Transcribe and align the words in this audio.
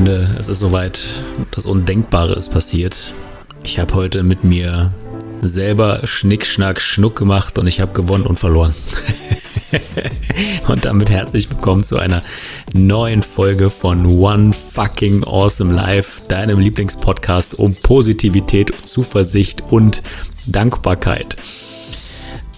Freunde, 0.00 0.34
es 0.38 0.48
ist 0.48 0.60
soweit, 0.60 1.02
das 1.50 1.66
Undenkbare 1.66 2.32
ist 2.32 2.50
passiert. 2.50 3.12
Ich 3.64 3.78
habe 3.78 3.92
heute 3.92 4.22
mit 4.22 4.44
mir 4.44 4.94
selber 5.42 6.06
Schnick, 6.06 6.46
Schnuck 6.46 7.16
gemacht 7.16 7.58
und 7.58 7.66
ich 7.66 7.82
habe 7.82 7.92
gewonnen 7.92 8.24
und 8.24 8.38
verloren. 8.38 8.74
und 10.68 10.86
damit 10.86 11.10
herzlich 11.10 11.50
willkommen 11.50 11.84
zu 11.84 11.98
einer 11.98 12.22
neuen 12.72 13.22
Folge 13.22 13.68
von 13.68 14.06
One 14.06 14.54
Fucking 14.54 15.22
Awesome 15.24 15.74
Life, 15.74 16.22
deinem 16.28 16.60
Lieblingspodcast 16.60 17.58
um 17.58 17.74
Positivität, 17.74 18.72
Zuversicht 18.86 19.62
und 19.68 20.02
Dankbarkeit. 20.46 21.36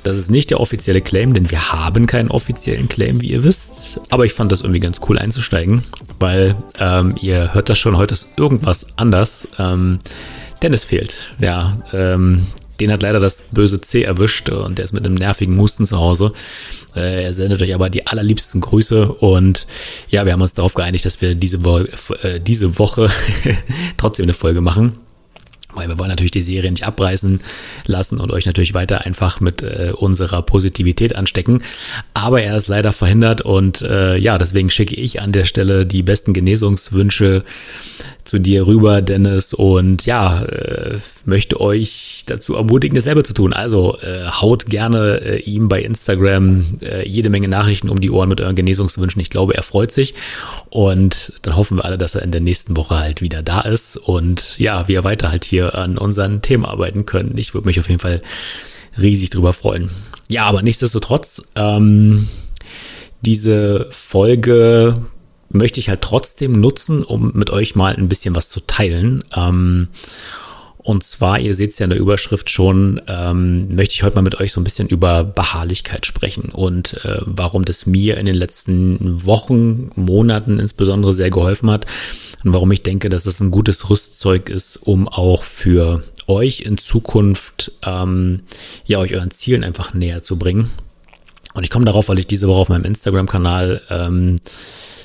Das 0.02 0.16
ist 0.16 0.30
nicht 0.30 0.50
der 0.50 0.60
offizielle 0.60 1.00
Claim, 1.00 1.32
denn 1.32 1.50
wir 1.50 1.72
haben 1.72 2.06
keinen 2.06 2.30
offiziellen 2.30 2.88
Claim, 2.88 3.20
wie 3.20 3.30
ihr 3.30 3.44
wisst. 3.44 4.00
Aber 4.10 4.24
ich 4.24 4.32
fand 4.32 4.50
das 4.50 4.60
irgendwie 4.60 4.80
ganz 4.80 5.00
cool 5.08 5.18
einzusteigen, 5.18 5.84
weil 6.18 6.56
ähm, 6.80 7.14
ihr 7.20 7.54
hört 7.54 7.68
das 7.68 7.78
schon, 7.78 7.96
heute 7.96 8.14
ist 8.14 8.26
irgendwas 8.36 8.86
anders. 8.96 9.46
Ähm, 9.58 9.98
Dennis 10.60 10.84
fehlt. 10.84 11.34
Ja, 11.38 11.76
ähm, 11.92 12.46
den 12.80 12.90
hat 12.90 13.02
leider 13.02 13.20
das 13.20 13.42
böse 13.52 13.80
C 13.80 14.02
erwischt 14.02 14.50
und 14.50 14.78
der 14.78 14.84
ist 14.84 14.92
mit 14.92 15.06
einem 15.06 15.14
nervigen 15.14 15.58
Husten 15.58 15.86
zu 15.86 15.98
Hause. 15.98 16.32
Äh, 16.96 17.22
er 17.24 17.32
sendet 17.32 17.62
euch 17.62 17.74
aber 17.74 17.90
die 17.90 18.06
allerliebsten 18.06 18.60
Grüße 18.60 19.06
und 19.06 19.66
ja, 20.08 20.24
wir 20.26 20.32
haben 20.32 20.42
uns 20.42 20.54
darauf 20.54 20.74
geeinigt, 20.74 21.04
dass 21.04 21.20
wir 21.20 21.36
diese, 21.36 21.64
Wo 21.64 21.78
äh, 21.78 22.40
diese 22.40 22.78
Woche 22.78 23.08
trotzdem 23.96 24.24
eine 24.24 24.34
Folge 24.34 24.60
machen. 24.60 24.94
Weil 25.74 25.88
wir 25.88 25.98
wollen 25.98 26.10
natürlich 26.10 26.30
die 26.30 26.42
Serie 26.42 26.70
nicht 26.70 26.86
abreißen 26.86 27.40
lassen 27.86 28.20
und 28.20 28.30
euch 28.30 28.46
natürlich 28.46 28.74
weiter 28.74 29.02
einfach 29.06 29.40
mit 29.40 29.62
äh, 29.62 29.92
unserer 29.94 30.42
Positivität 30.42 31.16
anstecken. 31.16 31.62
Aber 32.14 32.42
er 32.42 32.56
ist 32.56 32.68
leider 32.68 32.92
verhindert 32.92 33.42
und 33.42 33.82
äh, 33.82 34.16
ja, 34.16 34.38
deswegen 34.38 34.70
schicke 34.70 34.94
ich 34.94 35.20
an 35.20 35.32
der 35.32 35.44
Stelle 35.44 35.86
die 35.86 36.02
besten 36.02 36.32
Genesungswünsche 36.32 37.44
zu 38.24 38.38
dir 38.38 38.66
rüber, 38.66 39.02
Dennis, 39.02 39.52
und 39.52 40.06
ja, 40.06 40.42
äh, 40.42 40.98
möchte 41.24 41.60
euch 41.60 42.24
dazu 42.26 42.54
ermutigen, 42.54 42.94
dasselbe 42.94 43.22
zu 43.22 43.34
tun. 43.34 43.52
Also 43.52 43.98
äh, 44.00 44.26
haut 44.26 44.66
gerne 44.66 45.20
äh, 45.20 45.40
ihm 45.40 45.68
bei 45.68 45.82
Instagram 45.82 46.78
äh, 46.80 47.06
jede 47.08 47.30
Menge 47.30 47.48
Nachrichten 47.48 47.88
um 47.88 48.00
die 48.00 48.10
Ohren 48.10 48.28
mit 48.28 48.40
euren 48.40 48.56
Genesungswünschen. 48.56 49.20
Ich 49.20 49.30
glaube, 49.30 49.54
er 49.54 49.62
freut 49.62 49.92
sich. 49.92 50.14
Und 50.70 51.32
dann 51.42 51.56
hoffen 51.56 51.78
wir 51.78 51.84
alle, 51.84 51.98
dass 51.98 52.14
er 52.14 52.22
in 52.22 52.32
der 52.32 52.40
nächsten 52.40 52.76
Woche 52.76 52.98
halt 52.98 53.20
wieder 53.20 53.42
da 53.42 53.60
ist 53.60 53.96
und 53.96 54.56
ja, 54.58 54.88
wir 54.88 55.04
weiter 55.04 55.30
halt 55.30 55.44
hier 55.44 55.61
an 55.70 55.98
unseren 55.98 56.42
Themen 56.42 56.64
arbeiten 56.64 57.06
können. 57.06 57.36
Ich 57.38 57.54
würde 57.54 57.66
mich 57.66 57.80
auf 57.80 57.88
jeden 57.88 58.00
Fall 58.00 58.20
riesig 58.98 59.30
drüber 59.30 59.52
freuen. 59.52 59.90
Ja, 60.28 60.44
aber 60.46 60.62
nichtsdestotrotz, 60.62 61.42
ähm, 61.54 62.28
diese 63.20 63.88
Folge 63.90 64.94
möchte 65.48 65.80
ich 65.80 65.88
halt 65.88 66.02
trotzdem 66.02 66.60
nutzen, 66.60 67.02
um 67.02 67.32
mit 67.34 67.50
euch 67.50 67.74
mal 67.74 67.94
ein 67.94 68.08
bisschen 68.08 68.34
was 68.34 68.48
zu 68.48 68.60
teilen. 68.60 69.22
Ähm, 69.34 69.88
und 70.82 71.02
zwar, 71.02 71.38
ihr 71.38 71.54
seht 71.54 71.72
es 71.72 71.78
ja 71.78 71.84
in 71.84 71.90
der 71.90 71.98
Überschrift 71.98 72.50
schon, 72.50 73.00
ähm, 73.06 73.74
möchte 73.74 73.94
ich 73.94 74.02
heute 74.02 74.16
mal 74.16 74.22
mit 74.22 74.40
euch 74.40 74.52
so 74.52 74.60
ein 74.60 74.64
bisschen 74.64 74.88
über 74.88 75.22
Beharrlichkeit 75.24 76.06
sprechen 76.06 76.50
und 76.52 77.04
äh, 77.04 77.18
warum 77.20 77.64
das 77.64 77.86
mir 77.86 78.16
in 78.16 78.26
den 78.26 78.34
letzten 78.34 79.24
Wochen, 79.24 79.90
Monaten 79.94 80.58
insbesondere 80.58 81.12
sehr 81.12 81.30
geholfen 81.30 81.70
hat 81.70 81.86
und 82.44 82.52
warum 82.52 82.72
ich 82.72 82.82
denke, 82.82 83.08
dass 83.08 83.26
es 83.26 83.40
ein 83.40 83.50
gutes 83.50 83.88
Rüstzeug 83.90 84.48
ist, 84.48 84.76
um 84.76 85.06
auch 85.08 85.44
für 85.44 86.02
euch 86.26 86.60
in 86.60 86.78
Zukunft 86.78 87.72
ähm, 87.84 88.40
ja 88.84 88.98
euch 88.98 89.14
euren 89.14 89.30
Zielen 89.30 89.64
einfach 89.64 89.94
näher 89.94 90.22
zu 90.22 90.36
bringen. 90.36 90.70
Und 91.54 91.64
ich 91.64 91.70
komme 91.70 91.84
darauf, 91.84 92.08
weil 92.08 92.18
ich 92.18 92.26
diese 92.26 92.48
Woche 92.48 92.60
auf 92.60 92.68
meinem 92.70 92.84
Instagram-Kanal 92.84 93.82
ähm, 93.90 94.36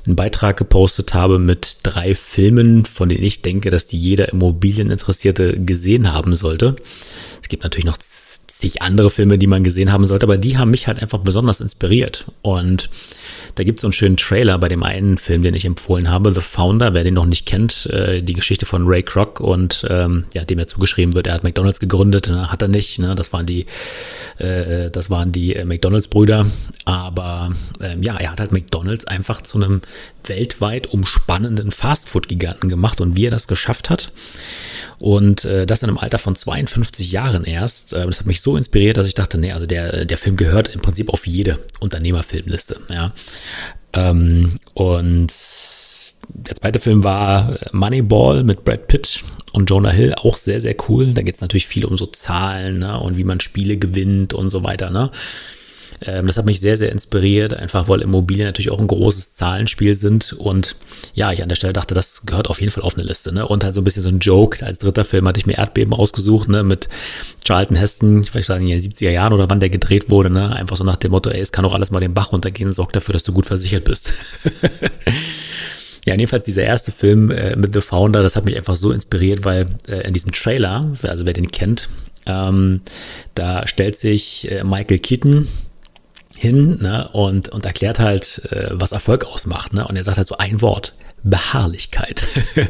einen 0.07 0.15
Beitrag 0.15 0.57
gepostet 0.57 1.13
habe 1.13 1.37
mit 1.37 1.77
drei 1.83 2.15
Filmen, 2.15 2.85
von 2.85 3.09
denen 3.09 3.23
ich 3.23 3.41
denke, 3.41 3.69
dass 3.69 3.87
die 3.87 3.99
jeder 3.99 4.29
Immobilieninteressierte 4.29 5.59
gesehen 5.59 6.13
haben 6.13 6.33
sollte. 6.33 6.77
Es 7.41 7.49
gibt 7.49 7.63
natürlich 7.63 7.85
noch 7.85 7.97
zig 8.57 8.81
andere 8.81 9.11
Filme, 9.11 9.37
die 9.37 9.45
man 9.45 9.63
gesehen 9.63 9.91
haben 9.91 10.07
sollte, 10.07 10.25
aber 10.25 10.39
die 10.39 10.57
haben 10.57 10.71
mich 10.71 10.87
halt 10.87 10.99
einfach 10.99 11.19
besonders 11.19 11.59
inspiriert. 11.59 12.25
Und 12.41 12.89
da 13.53 13.63
gibt 13.63 13.77
es 13.77 13.81
so 13.81 13.87
einen 13.87 13.93
schönen 13.93 14.17
Trailer 14.17 14.57
bei 14.57 14.67
dem 14.67 14.81
einen 14.81 15.19
Film, 15.19 15.43
den 15.43 15.53
ich 15.53 15.65
empfohlen 15.65 16.09
habe, 16.09 16.31
The 16.31 16.41
Founder, 16.41 16.95
wer 16.95 17.03
den 17.03 17.13
noch 17.13 17.27
nicht 17.27 17.45
kennt, 17.45 17.85
äh, 17.87 18.23
die 18.23 18.33
Geschichte 18.33 18.65
von 18.65 18.83
Ray 18.87 19.03
Kroc 19.03 19.39
und 19.39 19.85
ähm, 19.87 20.25
ja, 20.33 20.43
dem 20.43 20.57
er 20.57 20.67
zugeschrieben 20.67 21.13
wird, 21.13 21.27
er 21.27 21.35
hat 21.35 21.43
McDonalds 21.43 21.79
gegründet, 21.79 22.29
ne? 22.29 22.51
hat 22.51 22.63
er 22.63 22.67
nicht, 22.67 22.97
ne? 22.97 23.13
das 23.13 23.31
waren 23.31 23.45
die, 23.45 23.67
äh, 24.39 24.89
das 24.89 25.11
waren 25.11 25.31
die 25.31 25.55
äh, 25.55 25.63
McDonalds-Brüder, 25.63 26.47
aber 26.85 27.51
ähm, 27.79 28.01
ja, 28.01 28.17
er 28.17 28.31
hat 28.31 28.39
halt 28.39 28.53
McDonalds 28.53 29.05
einfach 29.05 29.41
zu 29.41 29.61
einem 29.61 29.81
weltweit 30.25 30.87
umspannenden 30.87 31.69
Fastfood-Giganten 31.69 32.69
gemacht 32.69 33.01
und 33.01 33.15
wie 33.15 33.27
er 33.27 33.31
das 33.31 33.47
geschafft 33.47 33.91
hat 33.91 34.11
und 34.99 35.45
äh, 35.45 35.65
das 35.65 35.83
in 35.83 35.89
einem 35.89 35.97
Alter 35.97 36.17
von 36.17 36.35
52 36.35 37.11
Jahren 37.11 37.43
erst, 37.43 37.93
äh, 37.93 38.05
das 38.05 38.19
hat 38.19 38.27
mich 38.27 38.41
so 38.41 38.57
inspiriert, 38.57 38.97
dass 38.97 39.07
ich 39.07 39.15
dachte, 39.15 39.37
nee, 39.37 39.51
also 39.51 39.65
der, 39.65 40.05
der 40.05 40.17
Film 40.17 40.37
gehört 40.37 40.69
im 40.69 40.81
Prinzip 40.81 41.09
auf 41.09 41.27
jede 41.27 41.59
Unternehmerfilmliste, 41.79 42.79
ja. 42.91 43.13
Ähm, 43.93 44.53
und 44.73 45.33
der 46.29 46.55
zweite 46.55 46.79
Film 46.79 47.03
war 47.03 47.57
Moneyball 47.71 48.43
mit 48.43 48.65
Brad 48.65 48.87
Pitt 48.87 49.23
und 49.53 49.69
Jonah 49.69 49.91
Hill, 49.91 50.13
auch 50.15 50.37
sehr, 50.37 50.59
sehr 50.59 50.75
cool. 50.87 51.13
Da 51.13 51.21
geht 51.21 51.35
es 51.35 51.41
natürlich 51.41 51.67
viel 51.67 51.85
um 51.85 51.97
so 51.97 52.05
Zahlen 52.05 52.79
ne, 52.79 52.99
und 52.99 53.17
wie 53.17 53.23
man 53.23 53.39
Spiele 53.39 53.77
gewinnt 53.77 54.33
und 54.33 54.49
so 54.49 54.63
weiter. 54.63 54.89
Ne. 54.89 55.09
Ähm, 56.01 56.27
das 56.27 56.37
hat 56.37 56.45
mich 56.45 56.59
sehr, 56.59 56.77
sehr 56.77 56.91
inspiriert, 56.91 57.53
einfach 57.53 57.87
weil 57.87 58.01
Immobilien 58.01 58.45
natürlich 58.45 58.69
auch 58.69 58.79
ein 58.79 58.87
großes 58.87 59.35
Zahlenspiel 59.35 59.95
sind. 59.95 60.33
Und 60.33 60.75
ja, 61.13 61.31
ich 61.31 61.41
an 61.41 61.49
der 61.49 61.55
Stelle 61.55 61.73
dachte, 61.73 61.95
das 61.95 62.21
gehört 62.25 62.49
auf 62.49 62.61
jeden 62.61 62.71
Fall 62.71 62.83
auf 62.83 62.95
eine 62.95 63.03
Liste. 63.05 63.33
Ne? 63.33 63.47
Und 63.47 63.63
halt 63.63 63.73
so 63.73 63.81
ein 63.81 63.83
bisschen 63.83 64.03
so 64.03 64.09
ein 64.09 64.19
Joke. 64.19 64.65
Als 64.65 64.79
dritter 64.79 65.05
Film 65.05 65.27
hatte 65.27 65.39
ich 65.39 65.45
mir 65.45 65.57
Erdbeben 65.57 65.93
ausgesucht, 65.93 66.49
ne, 66.49 66.63
mit 66.63 66.87
Charlton 67.45 67.77
Heston, 67.77 68.21
ich 68.21 68.33
weiß 68.33 68.47
nicht, 68.49 68.59
in 68.59 68.81
den 68.81 68.91
70er 68.91 69.09
Jahren 69.09 69.33
oder 69.33 69.49
wann 69.49 69.59
der 69.59 69.69
gedreht 69.69 70.09
wurde, 70.09 70.29
ne? 70.29 70.55
Einfach 70.55 70.77
so 70.77 70.83
nach 70.83 70.97
dem 70.97 71.11
Motto, 71.11 71.29
ey, 71.29 71.41
es 71.41 71.51
kann 71.51 71.63
doch 71.63 71.73
alles 71.73 71.91
mal 71.91 71.99
den 71.99 72.13
Bach 72.13 72.31
runtergehen, 72.31 72.71
sorg 72.71 72.93
dafür, 72.93 73.13
dass 73.13 73.23
du 73.23 73.33
gut 73.33 73.45
versichert 73.45 73.85
bist. 73.85 74.11
Ja, 76.05 76.13
jedenfalls 76.13 76.45
dieser 76.45 76.63
erste 76.63 76.93
Film 76.93 77.31
äh, 77.31 77.57
mit 77.57 77.73
The 77.73 77.81
Founder, 77.81 78.23
das 78.23 78.37
hat 78.37 78.45
mich 78.45 78.55
einfach 78.55 78.77
so 78.77 78.93
inspiriert, 78.93 79.43
weil 79.43 79.67
äh, 79.89 80.07
in 80.07 80.13
diesem 80.13 80.31
Trailer, 80.31 80.93
also 81.03 81.25
wer 81.25 81.33
den 81.33 81.51
kennt, 81.51 81.89
ähm, 82.25 82.79
da 83.35 83.67
stellt 83.67 83.97
sich 83.97 84.49
äh, 84.49 84.63
Michael 84.63 84.99
Keaton, 84.99 85.49
hin 86.37 86.77
ne, 86.81 87.07
und, 87.13 87.49
und 87.49 87.65
erklärt 87.65 87.99
halt, 87.99 88.41
äh, 88.51 88.69
was 88.71 88.91
Erfolg 88.91 89.25
ausmacht. 89.25 89.73
Ne? 89.73 89.87
Und 89.87 89.95
er 89.95 90.03
sagt 90.03 90.17
halt 90.17 90.27
so 90.27 90.37
ein 90.37 90.61
Wort, 90.61 90.93
Beharrlichkeit. 91.23 92.23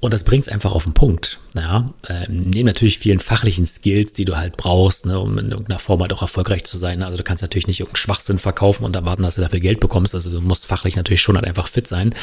und 0.00 0.14
das 0.14 0.22
bringt's 0.22 0.48
einfach 0.48 0.72
auf 0.72 0.84
den 0.84 0.94
Punkt. 0.94 1.40
Ja? 1.56 1.92
Ähm, 2.08 2.44
neben 2.46 2.66
natürlich 2.66 2.98
vielen 2.98 3.18
fachlichen 3.18 3.66
Skills, 3.66 4.12
die 4.12 4.24
du 4.24 4.36
halt 4.36 4.56
brauchst, 4.56 5.04
ne, 5.04 5.18
um 5.18 5.36
in 5.36 5.50
irgendeiner 5.50 5.80
Form 5.80 6.00
halt 6.00 6.12
auch 6.12 6.22
erfolgreich 6.22 6.64
zu 6.64 6.78
sein. 6.78 7.02
Also 7.02 7.16
du 7.16 7.24
kannst 7.24 7.42
natürlich 7.42 7.66
nicht 7.66 7.80
irgendeinen 7.80 8.02
Schwachsinn 8.02 8.38
verkaufen 8.38 8.84
und 8.84 8.94
erwarten, 8.94 9.24
dass 9.24 9.34
du 9.34 9.40
dafür 9.40 9.60
Geld 9.60 9.80
bekommst. 9.80 10.14
Also 10.14 10.30
du 10.30 10.40
musst 10.40 10.66
fachlich 10.66 10.94
natürlich 10.94 11.20
schon 11.20 11.34
halt 11.34 11.46
einfach 11.46 11.66
fit 11.66 11.88
sein. 11.88 12.14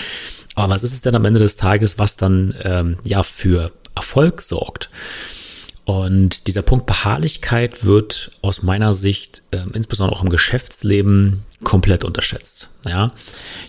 Aber 0.55 0.73
was 0.73 0.83
ist 0.83 0.93
es 0.93 1.01
denn 1.01 1.15
am 1.15 1.25
Ende 1.25 1.41
des 1.41 1.57
Tages, 1.57 1.99
was 1.99 2.15
dann 2.15 2.55
ähm, 2.63 2.97
ja 3.03 3.23
für 3.23 3.73
Erfolg 3.95 4.41
sorgt? 4.41 4.89
Und 5.85 6.47
dieser 6.47 6.61
Punkt 6.61 6.85
Beharrlichkeit 6.85 7.83
wird 7.85 8.31
aus 8.41 8.63
meiner 8.63 8.93
Sicht 8.93 9.43
äh, 9.51 9.63
insbesondere 9.73 10.17
auch 10.17 10.23
im 10.23 10.29
Geschäftsleben 10.29 11.43
komplett 11.63 12.03
unterschätzt. 12.03 12.69
Ja, 12.87 13.11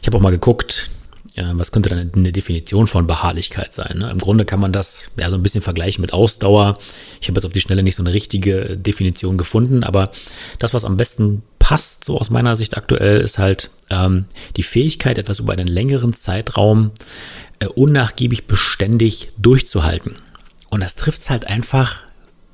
ich 0.00 0.06
habe 0.06 0.16
auch 0.16 0.22
mal 0.22 0.30
geguckt, 0.30 0.90
ja, 1.34 1.50
was 1.58 1.72
könnte 1.72 1.88
dann 1.88 2.12
eine 2.14 2.32
Definition 2.32 2.86
von 2.86 3.08
Beharrlichkeit 3.08 3.72
sein? 3.72 3.98
Ne? 3.98 4.10
Im 4.10 4.18
Grunde 4.18 4.44
kann 4.44 4.60
man 4.60 4.72
das 4.72 5.04
ja 5.18 5.28
so 5.28 5.36
ein 5.36 5.42
bisschen 5.42 5.62
vergleichen 5.62 6.00
mit 6.00 6.12
Ausdauer. 6.12 6.78
Ich 7.20 7.26
habe 7.26 7.38
jetzt 7.38 7.46
auf 7.46 7.52
die 7.52 7.60
Schnelle 7.60 7.82
nicht 7.82 7.96
so 7.96 8.02
eine 8.04 8.12
richtige 8.12 8.76
Definition 8.76 9.36
gefunden, 9.36 9.82
aber 9.82 10.12
das, 10.60 10.74
was 10.74 10.84
am 10.84 10.96
besten 10.96 11.42
passt, 11.58 12.04
so 12.04 12.20
aus 12.20 12.30
meiner 12.30 12.54
Sicht 12.54 12.76
aktuell, 12.76 13.20
ist 13.20 13.38
halt 13.38 13.70
ähm, 13.90 14.26
die 14.56 14.62
Fähigkeit, 14.62 15.18
etwas 15.18 15.40
über 15.40 15.52
einen 15.52 15.66
längeren 15.66 16.12
Zeitraum 16.12 16.92
äh, 17.58 17.66
unnachgiebig 17.66 18.46
beständig 18.46 19.32
durchzuhalten. 19.36 20.14
Und 20.70 20.82
das 20.82 20.94
trifft's 20.94 21.30
halt 21.30 21.46
einfach 21.46 22.04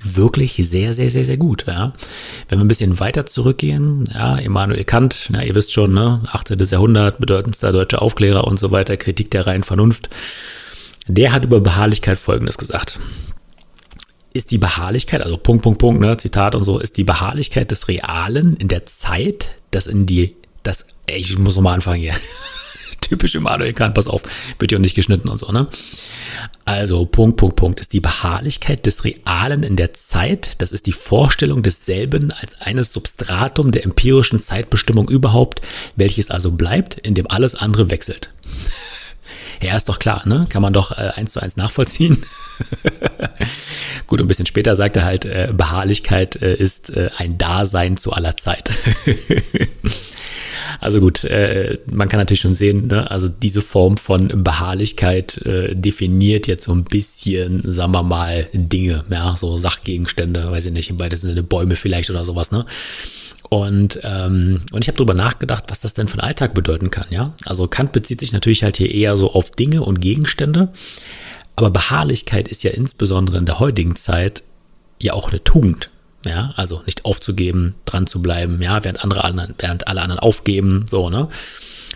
wirklich 0.03 0.55
sehr, 0.55 0.95
sehr, 0.95 1.11
sehr, 1.11 1.25
sehr 1.25 1.37
gut. 1.37 1.67
Ja. 1.67 1.93
Wenn 2.49 2.59
wir 2.59 2.65
ein 2.65 2.69
bisschen 2.69 3.01
weiter 3.01 3.27
zurückgehen, 3.27 4.05
ja, 4.13 4.37
Immanuel 4.37 4.85
Kant, 4.85 5.29
na, 5.31 5.45
ihr 5.45 5.55
wisst 5.55 5.73
schon, 5.73 5.93
ne, 5.93 6.23
18. 6.33 6.59
Jahrhundert, 6.59 7.19
bedeutendster 7.19 7.73
deutscher 7.73 8.03
Aufklärer 8.03 8.45
und 8.45 8.59
so 8.59 8.71
weiter, 8.71 8.97
Kritik 8.97 9.31
der 9.31 9.47
reinen 9.47 9.63
Vernunft, 9.63 10.09
der 11.07 11.33
hat 11.33 11.45
über 11.45 11.61
Beharrlichkeit 11.61 12.19
Folgendes 12.19 12.57
gesagt. 12.57 12.99
Ist 14.33 14.51
die 14.51 14.59
Beharrlichkeit, 14.59 15.23
also 15.23 15.37
Punkt, 15.37 15.63
Punkt, 15.63 15.81
Punkt, 15.81 16.01
ne, 16.01 16.17
Zitat 16.17 16.55
und 16.55 16.65
so, 16.65 16.79
ist 16.79 16.97
die 16.97 17.05
Beharrlichkeit 17.05 17.71
des 17.71 17.89
Realen 17.89 18.57
in 18.57 18.69
der 18.69 18.87
Zeit, 18.87 19.53
das 19.71 19.87
in 19.87 20.07
die, 20.07 20.37
das, 20.63 20.87
ey, 21.07 21.19
ich 21.19 21.37
muss 21.39 21.57
nochmal 21.57 21.75
anfangen 21.75 22.01
hier 22.01 22.15
typisch 23.11 23.35
Immanuel 23.35 23.73
Kant, 23.73 23.95
pass 23.95 24.07
auf, 24.07 24.23
wird 24.59 24.73
ja 24.73 24.79
nicht 24.79 24.95
geschnitten 24.95 25.29
und 25.29 25.39
so, 25.39 25.51
ne? 25.51 25.67
Also, 26.65 27.05
Punkt, 27.05 27.37
Punkt, 27.37 27.57
Punkt, 27.57 27.81
ist 27.81 27.93
die 27.93 28.01
Beharrlichkeit 28.01 28.87
des 28.87 29.05
Realen 29.05 29.65
in 29.65 29.75
der 29.75 29.93
Zeit, 29.93 30.63
das 30.63 30.71
ist 30.71 30.87
die 30.87 30.93
Vorstellung 30.93 31.63
desselben 31.63 32.31
als 32.31 32.55
eines 32.61 32.93
Substratum 32.93 33.73
der 33.73 33.85
empirischen 33.85 34.41
Zeitbestimmung 34.41 35.09
überhaupt, 35.09 35.61
welches 35.97 36.31
also 36.31 36.53
bleibt, 36.53 36.99
indem 36.99 37.27
alles 37.27 37.55
andere 37.55 37.91
wechselt. 37.91 38.33
Ja, 39.63 39.77
ist 39.77 39.91
doch 39.91 39.99
klar, 39.99 40.27
ne? 40.27 40.47
Kann 40.49 40.63
man 40.63 40.73
doch 40.73 40.97
äh, 40.97 41.11
eins 41.17 41.33
zu 41.33 41.41
eins 41.41 41.59
nachvollziehen. 41.59 42.23
Gut, 44.07 44.19
ein 44.19 44.27
bisschen 44.27 44.47
später 44.47 44.75
sagt 44.75 44.97
er 44.97 45.05
halt, 45.05 45.27
äh, 45.27 45.53
Beharrlichkeit 45.55 46.41
äh, 46.41 46.55
ist 46.55 46.89
äh, 46.89 47.11
ein 47.19 47.37
Dasein 47.37 47.99
zu 47.99 48.15
aller 48.15 48.39
Zeit. 48.39 48.73
also 50.81 51.01
gut, 51.01 51.25
äh, 51.25 51.79
man 51.91 52.09
kann 52.09 52.19
natürlich 52.19 52.41
schon 52.41 52.55
sehen, 52.55 52.87
ne? 52.89 53.11
also 53.11 53.29
diese 53.29 53.61
Form 53.61 53.97
von 53.97 54.29
Beharrlichkeit 54.29 55.39
äh, 55.47 55.75
definiert 55.75 56.47
jetzt 56.47 56.65
so 56.65 56.73
ein 56.73 56.85
bisschen, 56.85 57.63
sagen 57.65 57.93
wir 57.93 58.03
mal, 58.03 58.47
Dinge, 58.53 59.05
ja, 59.11 59.37
so 59.37 59.57
Sachgegenstände, 59.57 60.51
weiß 60.51 60.67
ich 60.67 60.73
nicht, 60.73 60.91
im 60.91 61.01
weitesten 61.01 61.29
Sinne 61.29 61.43
Bäume 61.43 61.77
vielleicht 61.77 62.11
oder 62.11 62.25
sowas, 62.25 62.53
ne? 62.53 62.65
Und, 63.49 63.99
ähm, 64.05 64.61
und 64.71 64.83
ich 64.83 64.89
habe 64.89 64.97
darüber 64.97 65.15
nachgedacht, 65.15 65.65
was 65.69 65.81
das 65.81 65.93
denn 65.95 66.07
für 66.07 66.19
den 66.19 66.25
Alltag 66.25 66.55
bedeuten 66.55 66.93
kann, 66.93 67.07
ja. 67.11 67.35
Also 67.45 67.67
Kant 67.67 67.91
bezieht 67.91 68.21
sich 68.21 68.33
natürlich 68.33 68.63
halt 68.63 68.77
hier 68.77 68.95
eher 68.95 69.17
so 69.17 69.33
auf 69.33 69.51
Dinge 69.51 69.83
und 69.83 70.01
Gegenstände. 70.01 70.69
Aber 71.57 71.71
Beharrlichkeit 71.71 72.49
ist 72.49 72.63
ja 72.63 72.71
insbesondere 72.71 73.39
in 73.39 73.47
der 73.47 73.59
heutigen 73.59 73.97
Zeit 73.97 74.45
ja 75.01 75.15
auch 75.15 75.31
eine 75.31 75.43
Tugend. 75.43 75.91
Ja, 76.27 76.53
also 76.57 76.83
nicht 76.85 77.05
aufzugeben, 77.07 77.75
dran 77.87 78.07
zu 78.07 78.21
bleiben, 78.21 78.61
ja, 78.61 78.85
während 78.85 79.03
andere 79.03 79.25
anderen, 79.25 79.55
während 79.59 79.89
alle 79.89 80.03
anderen 80.03 80.19
aufgeben, 80.19 80.85
so, 80.89 81.09
ne? 81.09 81.29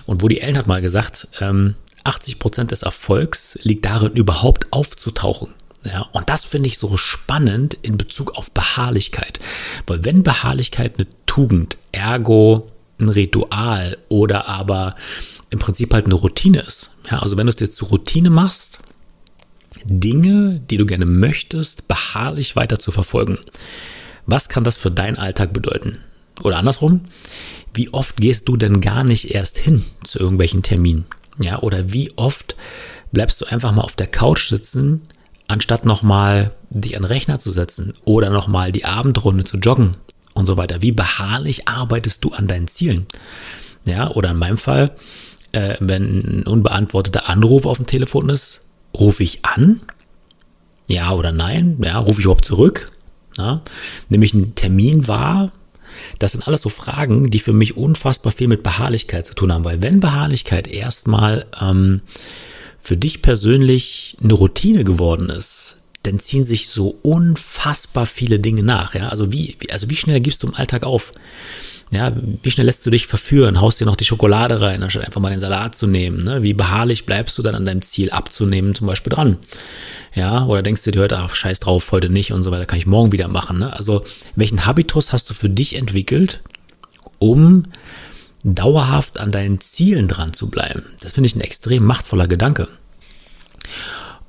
Und 0.07 0.23
Woody 0.23 0.43
Allen 0.43 0.57
hat 0.57 0.67
mal 0.67 0.81
gesagt, 0.81 1.29
ähm, 1.41 1.75
80 2.05 2.39
Prozent 2.39 2.71
des 2.71 2.83
Erfolgs 2.83 3.59
liegt 3.63 3.85
darin, 3.85 4.13
überhaupt 4.13 4.73
aufzutauchen. 4.73 5.49
Ja, 5.85 6.07
und 6.13 6.31
das 6.31 6.45
finde 6.45 6.69
ich 6.69 6.79
so 6.79 6.97
spannend 6.97 7.77
in 7.83 7.99
Bezug 7.99 8.37
auf 8.37 8.51
Beharrlichkeit. 8.51 9.41
Weil 9.87 10.05
wenn 10.05 10.23
Beharrlichkeit 10.23 10.95
eine 10.97 11.07
Tugend, 11.27 11.77
ergo 11.93 12.71
ein 12.99 13.09
Ritual 13.09 13.99
oder 14.09 14.49
aber 14.49 14.95
im 15.51 15.59
Prinzip 15.59 15.93
halt 15.93 16.07
eine 16.07 16.15
Routine 16.15 16.61
ist. 16.61 16.91
Ja, 17.11 17.19
also 17.21 17.37
wenn 17.37 17.47
du 17.47 17.51
es 17.51 17.57
dir 17.57 17.71
zur 17.71 17.89
Routine 17.89 18.31
machst, 18.31 18.79
Dinge, 19.85 20.61
die 20.71 20.79
du 20.79 20.87
gerne 20.87 21.07
möchtest, 21.07 21.89
beharrlich 21.89 22.57
weiter 22.57 22.79
zu 22.79 22.91
verfolgen. 22.91 23.39
Was 24.27 24.49
kann 24.49 24.65
das 24.65 24.77
für 24.77 24.91
deinen 24.91 25.19
Alltag 25.19 25.53
bedeuten? 25.53 25.99
Oder 26.43 26.59
andersrum, 26.59 27.03
wie 27.73 27.93
oft 27.93 28.17
gehst 28.17 28.49
du 28.49 28.57
denn 28.57 28.81
gar 28.81 29.05
nicht 29.05 29.35
erst 29.35 29.59
hin 29.59 29.85
zu 30.05 30.19
irgendwelchen 30.19 30.63
Terminen? 30.63 31.05
Ja, 31.39 31.61
oder 31.61 31.93
wie 31.93 32.13
oft 32.17 32.57
bleibst 33.13 33.41
du 33.41 33.47
einfach 33.47 33.73
mal 33.73 33.83
auf 33.83 33.97
der 33.97 34.07
Couch 34.07 34.49
sitzen, 34.49 35.03
anstatt 35.49 35.85
nochmal 35.85 36.53
dich 36.71 36.97
an 36.97 37.03
den 37.03 37.09
Rechner 37.09 37.39
zu 37.39 37.51
setzen 37.51 37.95
oder 38.05 38.31
nochmal 38.31 38.73
die 38.73 38.85
Abendrunde 38.85 39.45
zu 39.45 39.59
joggen 39.59 39.93
und 40.33 40.47
so 40.47 40.57
weiter. 40.57 40.83
Wie 40.83 40.93
beharrlich 40.93 41.69
arbeitest 41.69 42.25
du 42.25 42.33
an 42.33 42.47
deinen 42.47 42.69
Zielen? 42.69 43.07
Ja, 43.85 44.11
oder 44.11 44.31
in 44.31 44.39
meinem 44.39 44.59
Fall, 44.59 44.93
äh, 45.53 45.77
wenn 45.81 46.41
ein 46.41 46.47
unbeantworteter 46.47 47.29
Anruf 47.29 47.67
auf 47.67 47.77
dem 47.77 47.87
Telefon 47.87 48.29
ist, 48.29 48.63
rufe 48.97 49.23
ich 49.23 49.45
an? 49.45 49.81
Ja 50.87 51.13
oder 51.13 51.33
nein? 51.33 51.79
Ja, 51.83 51.99
rufe 51.99 52.21
ich 52.21 52.25
überhaupt 52.25 52.45
zurück? 52.45 52.91
Ja, 53.39 53.63
nehme 54.09 54.25
ich 54.25 54.35
einen 54.35 54.55
Termin 54.55 55.09
wahr? 55.09 55.53
Das 56.19 56.33
sind 56.33 56.47
alles 56.47 56.63
so 56.63 56.69
Fragen, 56.69 57.31
die 57.31 57.39
für 57.39 57.53
mich 57.53 57.77
unfassbar 57.77 58.33
viel 58.33 58.49
mit 58.49 58.63
Beharrlichkeit 58.63 59.27
zu 59.27 59.35
tun 59.35 59.53
haben, 59.53 59.65
weil 59.65 59.83
wenn 59.83 60.01
Beharrlichkeit 60.01 60.67
erstmal 60.67 61.47
ähm, 61.61 62.01
für 62.79 62.97
dich 62.97 63.23
persönlich 63.23 64.17
eine 64.23 64.35
Routine 64.35 64.85
geworden 64.85 65.31
ist, 65.31 65.77
dann 66.03 66.19
ziehen 66.19 66.45
sich 66.45 66.69
so 66.69 66.99
unfassbar 67.03 68.07
viele 68.07 68.39
Dinge 68.39 68.63
nach. 68.63 68.95
Ja? 68.95 69.09
Also 69.09 69.33
wie, 69.33 69.57
also 69.71 69.89
wie 69.89 69.97
schnell 69.97 70.21
gibst 70.21 70.43
du 70.43 70.49
im 70.49 70.55
Alltag 70.55 70.85
auf? 70.85 71.13
Ja, 71.95 72.13
wie 72.43 72.51
schnell 72.51 72.67
lässt 72.67 72.85
du 72.85 72.91
dich 72.91 73.07
verführen? 73.07 73.61
Haust 73.61 73.81
dir 73.81 73.85
noch 73.85 73.95
die 73.95 74.05
Schokolade 74.05 74.61
rein, 74.61 74.83
anstatt 74.83 75.05
einfach 75.05 75.21
mal 75.21 75.31
den 75.31 75.39
Salat 75.39 75.77
zu 75.77 75.87
nehmen? 75.87 76.25
Ne? 76.25 76.43
Wie 76.43 76.53
beharrlich 76.53 77.07
bleibst 77.07 77.39
du 77.39 77.43
dann 77.43 77.55
an 77.55 77.65
deinem 77.65 77.83
Ziel 77.83 78.11
abzunehmen, 78.11 78.75
zum 78.75 78.89
Beispiel 78.89 79.13
dran? 79.13 79.39
Ja, 80.15 80.45
oder 80.47 80.63
denkst 80.63 80.83
du 80.83 80.91
dir 80.91 81.03
heute, 81.03 81.19
ach, 81.19 81.35
scheiß 81.35 81.61
drauf, 81.61 81.93
heute 81.93 82.11
nicht 82.11 82.33
und 82.33 82.43
so 82.43 82.51
weiter, 82.51 82.67
kann 82.67 82.79
ich 82.79 82.87
morgen 82.87 83.13
wieder 83.13 83.29
machen. 83.29 83.61
Ne? 83.61 83.73
Also, 83.73 84.05
welchen 84.35 84.67
Habitus 84.67 85.13
hast 85.13 85.31
du 85.31 85.35
für 85.35 85.49
dich 85.49 85.77
entwickelt, 85.77 86.43
um 87.21 87.67
dauerhaft 88.43 89.19
an 89.21 89.31
deinen 89.31 89.61
Zielen 89.61 90.09
dran 90.09 90.33
zu 90.33 90.51
bleiben? 90.51 90.83
Das 91.01 91.13
finde 91.13 91.29
ich 91.29 91.37
ein 91.37 91.41
extrem 91.41 91.85
machtvoller 91.85 92.27
Gedanke. 92.27 92.67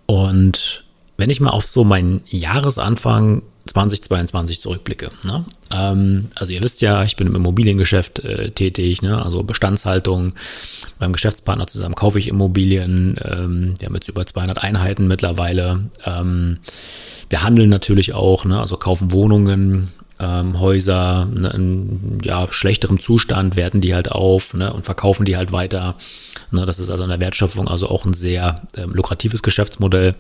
Und 0.05 0.84
wenn 1.17 1.29
ich 1.29 1.39
mal 1.39 1.51
auf 1.51 1.65
so 1.65 1.83
meinen 1.83 2.21
Jahresanfang 2.27 3.41
2022 3.67 4.61
zurückblicke. 4.61 5.09
Ne? 5.25 5.45
Ähm, 5.71 6.27
also 6.35 6.53
ihr 6.53 6.61
wisst 6.61 6.81
ja, 6.81 7.03
ich 7.03 7.15
bin 7.15 7.27
im 7.27 7.35
Immobiliengeschäft 7.35 8.19
äh, 8.19 8.51
tätig, 8.51 9.01
ne? 9.01 9.23
also 9.23 9.43
Bestandshaltung. 9.43 10.33
Beim 10.99 11.13
Geschäftspartner 11.13 11.67
zusammen 11.67 11.95
kaufe 11.95 12.19
ich 12.19 12.27
Immobilien. 12.27 13.17
Ähm, 13.23 13.73
wir 13.79 13.87
haben 13.87 13.95
jetzt 13.95 14.07
über 14.07 14.25
200 14.25 14.63
Einheiten 14.63 15.07
mittlerweile. 15.07 15.85
Ähm, 16.05 16.59
wir 17.29 17.43
handeln 17.43 17.69
natürlich 17.69 18.13
auch, 18.13 18.45
ne? 18.45 18.59
also 18.59 18.77
kaufen 18.77 19.11
Wohnungen, 19.11 19.91
ähm, 20.19 20.59
Häuser 20.59 21.25
ne, 21.25 21.49
in 21.49 22.19
ja, 22.23 22.47
schlechterem 22.49 22.99
Zustand, 22.99 23.55
werten 23.55 23.81
die 23.81 23.93
halt 23.93 24.11
auf 24.11 24.53
ne, 24.53 24.71
und 24.71 24.85
verkaufen 24.85 25.25
die 25.25 25.35
halt 25.35 25.51
weiter. 25.51 25.95
Ne, 26.51 26.65
das 26.65 26.79
ist 26.79 26.89
also 26.89 27.03
in 27.03 27.09
der 27.09 27.19
Wertschöpfung 27.19 27.67
also 27.67 27.89
auch 27.89 28.05
ein 28.05 28.13
sehr 28.13 28.55
ähm, 28.77 28.91
lukratives 28.91 29.43
Geschäftsmodell. 29.43 30.15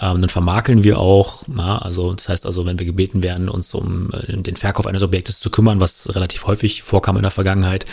Ähm, 0.00 0.20
dann 0.20 0.30
vermakeln 0.30 0.84
wir 0.84 0.98
auch. 0.98 1.42
Ja, 1.56 1.78
also 1.78 2.14
das 2.14 2.28
heißt 2.28 2.46
also, 2.46 2.64
wenn 2.64 2.78
wir 2.78 2.86
gebeten 2.86 3.22
werden, 3.22 3.48
uns 3.48 3.74
um 3.74 4.10
äh, 4.12 4.36
den 4.36 4.56
Verkauf 4.56 4.86
eines 4.86 5.02
Objektes 5.02 5.40
zu 5.40 5.50
kümmern, 5.50 5.80
was 5.80 6.14
relativ 6.14 6.46
häufig 6.46 6.82
vorkam 6.82 7.16
in 7.16 7.22
der 7.22 7.30
Vergangenheit, 7.30 7.84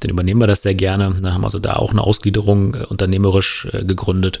dann 0.00 0.10
übernehmen 0.10 0.40
wir 0.40 0.46
das 0.46 0.62
sehr 0.62 0.74
gerne. 0.74 1.16
Da 1.20 1.32
haben 1.32 1.44
also 1.44 1.58
da 1.58 1.76
auch 1.76 1.90
eine 1.90 2.02
Ausgliederung 2.02 2.74
äh, 2.74 2.84
unternehmerisch 2.84 3.66
äh, 3.72 3.84
gegründet. 3.84 4.40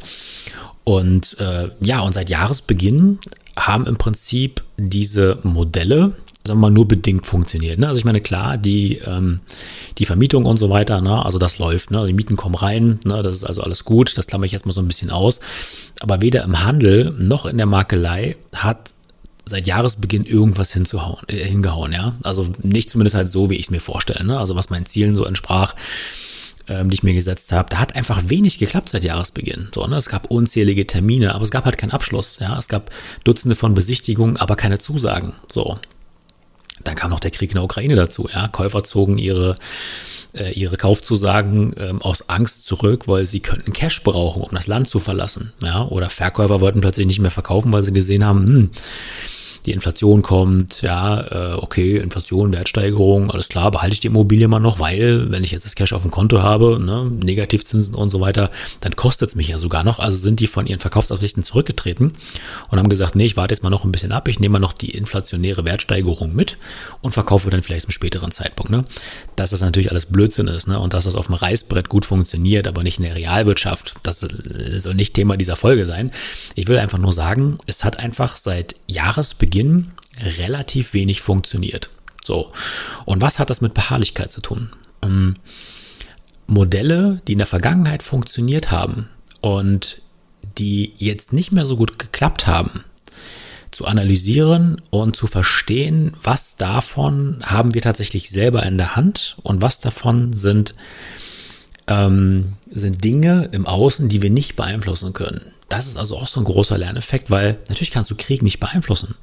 Und 0.84 1.38
äh, 1.38 1.70
ja, 1.80 2.00
und 2.00 2.12
seit 2.12 2.30
Jahresbeginn 2.30 3.18
haben 3.56 3.86
im 3.86 3.96
Prinzip 3.96 4.62
diese 4.76 5.38
Modelle, 5.42 6.12
sagen 6.44 6.58
wir 6.58 6.68
mal, 6.68 6.70
nur 6.70 6.88
bedingt 6.88 7.26
funktioniert. 7.26 7.78
Ne? 7.78 7.86
Also 7.86 7.98
ich 7.98 8.04
meine, 8.04 8.20
klar, 8.20 8.58
die, 8.58 8.98
ähm, 8.98 9.40
die 9.98 10.06
Vermietung 10.06 10.44
und 10.44 10.56
so 10.56 10.70
weiter, 10.70 11.00
ne? 11.00 11.24
also 11.24 11.38
das 11.38 11.58
läuft, 11.58 11.90
ne? 11.90 12.06
die 12.06 12.12
Mieten 12.12 12.36
kommen 12.36 12.54
rein, 12.54 12.98
ne? 13.04 13.22
das 13.22 13.36
ist 13.36 13.44
also 13.44 13.62
alles 13.62 13.84
gut, 13.84 14.16
das 14.18 14.26
klammer 14.26 14.44
ich 14.44 14.52
jetzt 14.52 14.66
mal 14.66 14.72
so 14.72 14.80
ein 14.80 14.88
bisschen 14.88 15.10
aus. 15.10 15.40
Aber 16.00 16.20
weder 16.20 16.42
im 16.42 16.64
Handel 16.64 17.14
noch 17.18 17.46
in 17.46 17.58
der 17.58 17.66
Makelei 17.66 18.36
hat 18.54 18.94
seit 19.44 19.66
Jahresbeginn 19.66 20.24
irgendwas 20.24 20.72
hinzuhauen, 20.72 21.22
äh, 21.28 21.44
hingehauen, 21.44 21.92
ja. 21.92 22.14
Also 22.22 22.48
nicht 22.62 22.90
zumindest 22.90 23.16
halt 23.16 23.28
so, 23.28 23.50
wie 23.50 23.56
ich 23.56 23.66
es 23.66 23.70
mir 23.70 23.80
vorstelle, 23.80 24.24
ne? 24.24 24.38
Also 24.38 24.54
was 24.54 24.70
meinen 24.70 24.86
Zielen 24.86 25.14
so 25.16 25.24
entsprach, 25.24 25.74
ähm, 26.68 26.90
die 26.90 26.94
ich 26.94 27.02
mir 27.02 27.14
gesetzt 27.14 27.50
habe. 27.50 27.68
Da 27.68 27.78
hat 27.78 27.96
einfach 27.96 28.22
wenig 28.26 28.58
geklappt 28.58 28.90
seit 28.90 29.04
Jahresbeginn. 29.04 29.68
So, 29.74 29.86
ne? 29.86 29.96
Es 29.96 30.08
gab 30.08 30.30
unzählige 30.30 30.86
Termine, 30.86 31.34
aber 31.34 31.42
es 31.42 31.50
gab 31.50 31.64
halt 31.64 31.76
keinen 31.76 31.90
Abschluss, 31.90 32.38
ja. 32.40 32.56
Es 32.56 32.68
gab 32.68 32.90
Dutzende 33.24 33.56
von 33.56 33.74
Besichtigungen, 33.74 34.36
aber 34.36 34.54
keine 34.56 34.78
Zusagen. 34.78 35.34
So. 35.50 35.78
Dann 36.92 36.98
kam 36.98 37.10
noch 37.10 37.20
der 37.20 37.30
Krieg 37.30 37.50
in 37.50 37.54
der 37.54 37.64
Ukraine 37.64 37.96
dazu. 37.96 38.28
Ja? 38.34 38.48
Käufer 38.48 38.84
zogen 38.84 39.16
ihre 39.16 39.54
äh, 40.34 40.52
ihre 40.52 40.76
Kaufzusagen 40.76 41.72
ähm, 41.78 42.02
aus 42.02 42.28
Angst 42.28 42.66
zurück, 42.66 43.08
weil 43.08 43.24
sie 43.24 43.40
könnten 43.40 43.72
Cash 43.72 44.02
brauchen, 44.02 44.42
um 44.42 44.50
das 44.52 44.66
Land 44.66 44.88
zu 44.88 44.98
verlassen. 44.98 45.54
Ja? 45.62 45.86
Oder 45.86 46.10
Verkäufer 46.10 46.60
wollten 46.60 46.82
plötzlich 46.82 47.06
nicht 47.06 47.18
mehr 47.18 47.30
verkaufen, 47.30 47.72
weil 47.72 47.82
sie 47.82 47.94
gesehen 47.94 48.26
haben, 48.26 48.46
hm, 48.46 48.70
die 49.66 49.72
Inflation 49.72 50.22
kommt, 50.22 50.82
ja, 50.82 51.52
äh, 51.52 51.54
okay, 51.54 51.98
Inflation, 51.98 52.52
Wertsteigerung, 52.52 53.30
alles 53.30 53.48
klar, 53.48 53.70
behalte 53.70 53.94
ich 53.94 54.00
die 54.00 54.08
Immobilie 54.08 54.48
mal 54.48 54.58
noch, 54.58 54.80
weil 54.80 55.30
wenn 55.30 55.44
ich 55.44 55.52
jetzt 55.52 55.64
das 55.64 55.76
Cash 55.76 55.92
auf 55.92 56.02
dem 56.02 56.10
Konto 56.10 56.42
habe, 56.42 56.80
ne, 56.80 57.10
Negativzinsen 57.10 57.94
und 57.94 58.10
so 58.10 58.20
weiter, 58.20 58.50
dann 58.80 58.96
kostet 58.96 59.30
es 59.30 59.34
mich 59.36 59.48
ja 59.48 59.58
sogar 59.58 59.84
noch. 59.84 60.00
Also 60.00 60.16
sind 60.16 60.40
die 60.40 60.48
von 60.48 60.66
ihren 60.66 60.80
Verkaufsabsichten 60.80 61.44
zurückgetreten 61.44 62.14
und 62.70 62.78
haben 62.78 62.88
gesagt, 62.88 63.14
nee, 63.14 63.26
ich 63.26 63.36
warte 63.36 63.54
jetzt 63.54 63.62
mal 63.62 63.70
noch 63.70 63.84
ein 63.84 63.92
bisschen 63.92 64.10
ab, 64.10 64.26
ich 64.26 64.40
nehme 64.40 64.54
mal 64.54 64.58
noch 64.58 64.72
die 64.72 64.90
inflationäre 64.90 65.64
Wertsteigerung 65.64 66.34
mit 66.34 66.58
und 67.00 67.12
verkaufe 67.12 67.50
dann 67.50 67.62
vielleicht 67.62 67.82
zum 67.82 67.92
späteren 67.92 68.32
Zeitpunkt. 68.32 68.72
Ne? 68.72 68.84
Dass 69.36 69.50
das 69.50 69.60
natürlich 69.60 69.90
alles 69.90 70.06
Blödsinn 70.06 70.48
ist 70.48 70.66
ne? 70.66 70.80
und 70.80 70.92
dass 70.92 71.04
das 71.04 71.14
auf 71.14 71.26
dem 71.26 71.36
Reißbrett 71.36 71.88
gut 71.88 72.04
funktioniert, 72.04 72.66
aber 72.66 72.82
nicht 72.82 72.98
in 72.98 73.04
der 73.04 73.14
Realwirtschaft, 73.14 73.94
das 74.02 74.20
soll 74.76 74.94
nicht 74.94 75.14
Thema 75.14 75.36
dieser 75.36 75.56
Folge 75.56 75.86
sein. 75.86 76.10
Ich 76.56 76.66
will 76.66 76.78
einfach 76.78 76.98
nur 76.98 77.12
sagen, 77.12 77.58
es 77.66 77.84
hat 77.84 77.98
einfach 78.00 78.36
seit 78.36 78.74
Jahresbeginn 78.88 79.51
Beginn 79.52 79.90
relativ 80.38 80.94
wenig 80.94 81.20
funktioniert. 81.20 81.90
So. 82.24 82.52
Und 83.04 83.20
was 83.20 83.38
hat 83.38 83.50
das 83.50 83.60
mit 83.60 83.74
Beharrlichkeit 83.74 84.30
zu 84.30 84.40
tun? 84.40 84.70
Ähm, 85.02 85.34
Modelle, 86.46 87.20
die 87.28 87.32
in 87.32 87.38
der 87.38 87.46
Vergangenheit 87.46 88.02
funktioniert 88.02 88.70
haben 88.70 89.10
und 89.42 90.00
die 90.56 90.94
jetzt 90.96 91.34
nicht 91.34 91.52
mehr 91.52 91.66
so 91.66 91.76
gut 91.76 91.98
geklappt 91.98 92.46
haben, 92.46 92.84
zu 93.70 93.84
analysieren 93.84 94.80
und 94.88 95.16
zu 95.16 95.26
verstehen, 95.26 96.14
was 96.22 96.56
davon 96.56 97.42
haben 97.42 97.74
wir 97.74 97.82
tatsächlich 97.82 98.30
selber 98.30 98.62
in 98.62 98.78
der 98.78 98.96
Hand 98.96 99.36
und 99.42 99.60
was 99.60 99.80
davon 99.80 100.32
sind, 100.32 100.74
ähm, 101.88 102.54
sind 102.70 103.04
Dinge 103.04 103.50
im 103.52 103.66
Außen, 103.66 104.08
die 104.08 104.22
wir 104.22 104.30
nicht 104.30 104.56
beeinflussen 104.56 105.12
können. 105.12 105.51
Das 105.72 105.86
ist 105.86 105.96
also 105.96 106.18
auch 106.18 106.26
so 106.26 106.38
ein 106.38 106.44
großer 106.44 106.76
Lerneffekt, 106.76 107.30
weil 107.30 107.58
natürlich 107.68 107.90
kannst 107.90 108.10
du 108.10 108.14
Krieg 108.14 108.42
nicht 108.42 108.60
beeinflussen. 108.60 109.14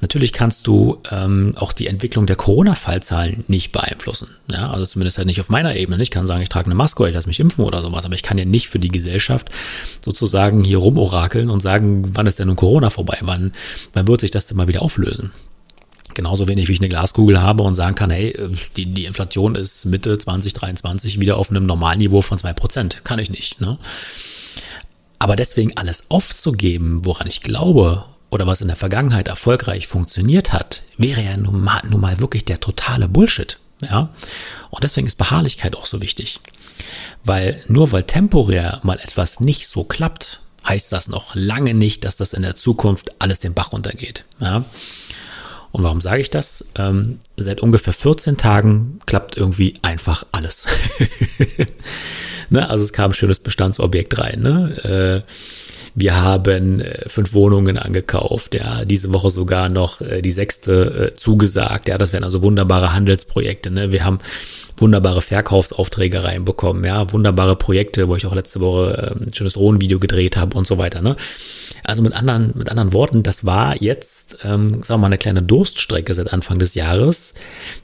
Natürlich 0.00 0.32
kannst 0.32 0.66
du 0.68 0.98
ähm, 1.10 1.54
auch 1.56 1.72
die 1.72 1.88
Entwicklung 1.88 2.26
der 2.26 2.36
Corona-Fallzahlen 2.36 3.44
nicht 3.48 3.72
beeinflussen. 3.72 4.28
Ja, 4.50 4.70
also 4.70 4.86
zumindest 4.86 5.18
halt 5.18 5.26
nicht 5.26 5.40
auf 5.40 5.48
meiner 5.48 5.74
Ebene. 5.74 6.00
Ich 6.00 6.12
kann 6.12 6.26
sagen, 6.26 6.42
ich 6.42 6.48
trage 6.48 6.66
eine 6.66 6.76
Maske 6.76 7.08
ich 7.08 7.14
lasse 7.14 7.26
mich 7.26 7.40
impfen 7.40 7.64
oder 7.64 7.82
sowas, 7.82 8.04
aber 8.04 8.14
ich 8.14 8.22
kann 8.22 8.38
ja 8.38 8.44
nicht 8.44 8.68
für 8.68 8.78
die 8.78 8.90
Gesellschaft 8.90 9.50
sozusagen 10.04 10.62
hier 10.62 10.78
rumorakeln 10.78 11.50
und 11.50 11.60
sagen, 11.60 12.14
wann 12.14 12.26
ist 12.26 12.38
denn 12.38 12.46
nun 12.46 12.56
Corona 12.56 12.90
vorbei? 12.90 13.18
Wann, 13.22 13.52
wann 13.92 14.06
wird 14.06 14.20
sich 14.20 14.30
das 14.30 14.46
denn 14.46 14.56
mal 14.56 14.68
wieder 14.68 14.82
auflösen? 14.82 15.32
Genauso 16.14 16.46
wenig 16.46 16.68
wie 16.68 16.72
ich 16.72 16.80
eine 16.80 16.90
Glaskugel 16.90 17.42
habe 17.42 17.64
und 17.64 17.74
sagen 17.74 17.96
kann, 17.96 18.10
hey, 18.10 18.36
die, 18.76 18.86
die 18.86 19.06
Inflation 19.06 19.56
ist 19.56 19.84
Mitte 19.84 20.18
2023 20.18 21.18
wieder 21.18 21.38
auf 21.38 21.50
einem 21.50 21.66
Normalniveau 21.66 22.22
von 22.22 22.38
zwei 22.38 22.52
Prozent. 22.52 23.02
Kann 23.04 23.18
ich 23.18 23.30
nicht. 23.30 23.60
Ne? 23.60 23.78
Aber 25.22 25.36
deswegen 25.36 25.76
alles 25.76 26.02
aufzugeben, 26.08 27.04
woran 27.04 27.28
ich 27.28 27.42
glaube 27.42 28.04
oder 28.30 28.48
was 28.48 28.60
in 28.60 28.66
der 28.66 28.74
Vergangenheit 28.74 29.28
erfolgreich 29.28 29.86
funktioniert 29.86 30.52
hat, 30.52 30.82
wäre 30.96 31.22
ja 31.22 31.36
nun 31.36 31.62
mal, 31.62 31.80
nun 31.88 32.00
mal 32.00 32.18
wirklich 32.18 32.44
der 32.44 32.58
totale 32.58 33.06
Bullshit. 33.06 33.60
Ja? 33.82 34.08
Und 34.70 34.82
deswegen 34.82 35.06
ist 35.06 35.18
Beharrlichkeit 35.18 35.76
auch 35.76 35.86
so 35.86 36.02
wichtig. 36.02 36.40
Weil 37.22 37.62
nur 37.68 37.92
weil 37.92 38.02
temporär 38.02 38.80
mal 38.82 38.98
etwas 38.98 39.38
nicht 39.38 39.68
so 39.68 39.84
klappt, 39.84 40.40
heißt 40.66 40.90
das 40.90 41.06
noch 41.06 41.36
lange 41.36 41.72
nicht, 41.72 42.04
dass 42.04 42.16
das 42.16 42.32
in 42.32 42.42
der 42.42 42.56
Zukunft 42.56 43.12
alles 43.20 43.38
den 43.38 43.54
Bach 43.54 43.72
runtergeht. 43.72 44.24
Ja? 44.40 44.64
Und 45.72 45.82
warum 45.84 46.00
sage 46.00 46.20
ich 46.20 46.30
das? 46.30 46.64
Ähm, 46.76 47.18
seit 47.36 47.60
ungefähr 47.62 47.94
14 47.94 48.36
Tagen 48.36 48.98
klappt 49.06 49.36
irgendwie 49.36 49.74
einfach 49.82 50.24
alles. 50.30 50.66
ne? 52.50 52.68
Also 52.68 52.84
es 52.84 52.92
kam 52.92 53.10
ein 53.10 53.14
schönes 53.14 53.40
Bestandsobjekt 53.40 54.18
rein. 54.18 54.40
Ne? 54.40 55.24
Äh, 55.26 55.32
wir 55.94 56.20
haben 56.20 56.80
äh, 56.80 57.08
fünf 57.08 57.34
Wohnungen 57.34 57.76
angekauft, 57.76 58.54
ja, 58.54 58.84
diese 58.84 59.12
Woche 59.12 59.30
sogar 59.30 59.68
noch 59.68 60.00
äh, 60.00 60.22
die 60.22 60.30
sechste 60.30 61.10
äh, 61.12 61.14
zugesagt. 61.14 61.88
Ja, 61.88 61.98
das 61.98 62.12
wären 62.12 62.24
also 62.24 62.42
wunderbare 62.42 62.92
Handelsprojekte. 62.92 63.70
Ne? 63.70 63.92
Wir 63.92 64.04
haben 64.04 64.18
wunderbare 64.78 65.20
Verkaufsaufträge 65.20 66.24
reinbekommen, 66.24 66.84
ja, 66.84 67.12
wunderbare 67.12 67.56
Projekte, 67.56 68.08
wo 68.08 68.16
ich 68.16 68.26
auch 68.26 68.34
letzte 68.34 68.60
Woche 68.60 69.14
äh, 69.20 69.24
ein 69.24 69.34
schönes 69.34 69.54
Drohnenvideo 69.54 69.98
gedreht 69.98 70.36
habe 70.36 70.56
und 70.56 70.66
so 70.66 70.78
weiter. 70.78 71.02
Ne? 71.02 71.16
Also 71.84 72.02
mit 72.02 72.14
anderen, 72.14 72.52
mit 72.54 72.70
anderen 72.70 72.92
Worten, 72.92 73.22
das 73.22 73.44
war 73.44 73.76
jetzt, 73.82 74.38
ähm, 74.44 74.82
sagen 74.82 74.88
wir 74.88 74.98
mal, 74.98 75.06
eine 75.08 75.18
kleine 75.18 75.42
Durststrecke 75.42 76.14
seit 76.14 76.32
Anfang 76.32 76.58
des 76.58 76.74
Jahres, 76.74 77.34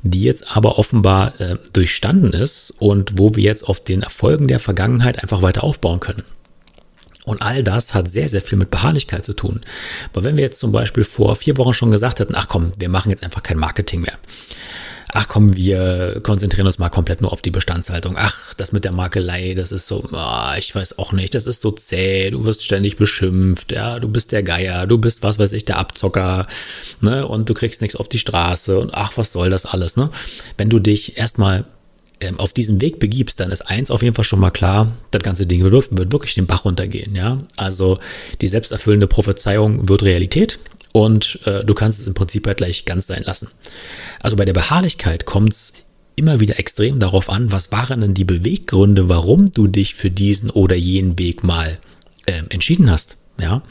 die 0.03 0.23
jetzt 0.23 0.57
aber 0.57 0.79
offenbar 0.79 1.39
äh, 1.41 1.57
durchstanden 1.73 2.33
ist 2.33 2.73
und 2.79 3.19
wo 3.19 3.37
wir 3.37 3.43
jetzt 3.43 3.69
auf 3.69 3.81
den 3.81 4.03
Erfolgen 4.03 4.49
der 4.49 4.61
Vergangenheit 4.61 5.23
einfach 5.23 5.43
weiter 5.43 5.65
aufbauen 5.65 6.01
können. 6.01 6.23
Und 7.29 7.43
all 7.43 7.63
das 7.63 7.95
hat 7.95 8.09
sehr, 8.09 8.29
sehr 8.29 8.43
viel 8.43 8.59
mit 8.59 8.71
Beharrlichkeit 8.71 9.25
zu 9.25 9.35
tun. 9.35 9.61
Weil 10.13 10.25
wenn 10.25 10.37
wir 10.37 10.45
jetzt 10.45 10.61
zum 10.61 10.73
Beispiel 10.73 11.05
vor 11.05 11.37
vier 11.37 11.57
Wochen 11.59 11.75
schon 11.75 11.91
gesagt 11.91 12.21
hätten, 12.21 12.35
ach 12.35 12.49
komm, 12.49 12.73
wir 12.79 12.89
machen 12.89 13.11
jetzt 13.11 13.23
einfach 13.23 13.43
kein 13.43 13.59
Marketing 13.59 14.01
mehr. 14.01 14.19
Ach 15.13 15.27
komm, 15.27 15.57
wir 15.57 16.21
konzentrieren 16.23 16.67
uns 16.67 16.79
mal 16.79 16.91
komplett 16.91 17.23
nur 17.23 17.33
auf 17.33 17.41
die 17.41 17.51
Bestandshaltung. 17.51 18.17
Ach, 18.19 18.53
das 18.55 18.73
mit 18.73 18.85
der 18.85 18.93
Makelei, 18.93 19.55
das 19.55 19.73
ist 19.73 19.87
so, 19.87 20.05
oh, 20.13 20.53
ich 20.59 20.75
weiß 20.75 20.99
auch 20.99 21.13
nicht, 21.13 21.35
das 21.35 21.47
ist 21.47 21.63
so 21.63 21.71
zäh, 21.71 22.31
du 22.31 22.45
wirst 22.45 22.63
ständig 22.63 22.97
beschimpft, 22.97 23.73
ja, 23.73 24.01
du 24.01 24.09
bist 24.09 24.33
der 24.33 24.43
Geier, 24.43 24.87
du 24.87 24.99
bist, 24.99 25.23
was 25.23 25.39
weiß 25.39 25.55
ich, 25.55 25.65
der 25.65 25.79
Abzocker, 25.79 26.47
ne, 27.01 27.27
und 27.27 27.49
du 27.49 27.55
kriegst 27.55 27.81
nichts 27.81 27.97
auf 27.97 28.09
die 28.09 28.19
Straße 28.19 28.79
und 28.79 28.93
ach, 28.93 29.13
was 29.17 29.33
soll 29.33 29.49
das 29.49 29.65
alles, 29.65 29.97
ne? 29.97 30.11
Wenn 30.59 30.69
du 30.69 30.79
dich 30.79 31.17
erstmal 31.17 31.65
ähm, 32.21 32.39
auf 32.39 32.53
diesem 32.53 32.81
Weg 32.81 32.99
begibst, 32.99 33.41
dann 33.41 33.51
ist 33.51 33.63
eins 33.63 33.91
auf 33.91 34.03
jeden 34.03 34.15
Fall 34.15 34.25
schon 34.25 34.41
mal 34.41 34.51
klar, 34.51 34.93
das 35.11 35.23
ganze 35.23 35.47
Ding 35.47 35.63
wird, 35.63 35.73
wird 35.73 36.13
wirklich 36.13 36.35
den 36.35 36.47
Bach 36.47 36.65
runtergehen, 36.65 37.15
ja. 37.15 37.39
Also 37.57 37.99
die 38.41 38.49
selbsterfüllende 38.49 39.07
Prophezeiung 39.07 39.89
wird 39.89 40.03
Realität 40.03 40.59
und 40.93 41.41
äh, 41.45 41.65
du 41.65 41.75
kannst 41.75 42.01
es 42.01 42.07
im 42.07 42.15
Prinzip 42.15 42.47
halt 42.47 42.59
gleich 42.59 42.85
ganz 42.85 43.07
sein 43.07 43.23
lassen. 43.25 43.49
Also 44.21 44.37
bei 44.37 44.45
der 44.45 44.53
Beharrlichkeit 44.53 45.27
kommt 45.27 45.53
es 45.53 45.73
immer 46.17 46.41
wieder 46.41 46.59
extrem 46.59 46.99
darauf 46.99 47.31
an, 47.31 47.53
was 47.53 47.71
waren 47.71 48.01
denn 48.01 48.15
die 48.15 48.25
Beweggründe, 48.25 49.09
warum 49.09 49.53
du 49.53 49.69
dich 49.69 49.95
für 49.95 50.11
diesen 50.11 50.51
oder 50.51 50.75
jenen 50.75 51.19
Weg 51.19 51.45
mal 51.45 51.79
äh, 52.27 52.43
entschieden 52.49 52.91
hast. 52.91 53.17
Ja, 53.41 53.63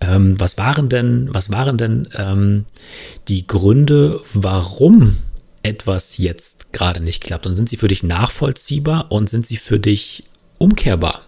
ähm, 0.00 0.38
was 0.38 0.56
waren 0.56 0.88
denn, 0.88 1.28
was 1.32 1.50
waren 1.50 1.76
denn 1.76 2.08
ähm, 2.14 2.66
die 3.26 3.44
Gründe, 3.44 4.20
warum 4.34 5.16
etwas 5.64 6.16
jetzt 6.16 6.59
gerade 6.72 7.00
nicht 7.00 7.22
klappt? 7.22 7.46
Und 7.46 7.56
sind 7.56 7.68
sie 7.68 7.76
für 7.76 7.88
dich 7.88 8.02
nachvollziehbar 8.02 9.10
und 9.10 9.28
sind 9.28 9.46
sie 9.46 9.56
für 9.56 9.78
dich 9.78 10.24
umkehrbar? 10.58 11.22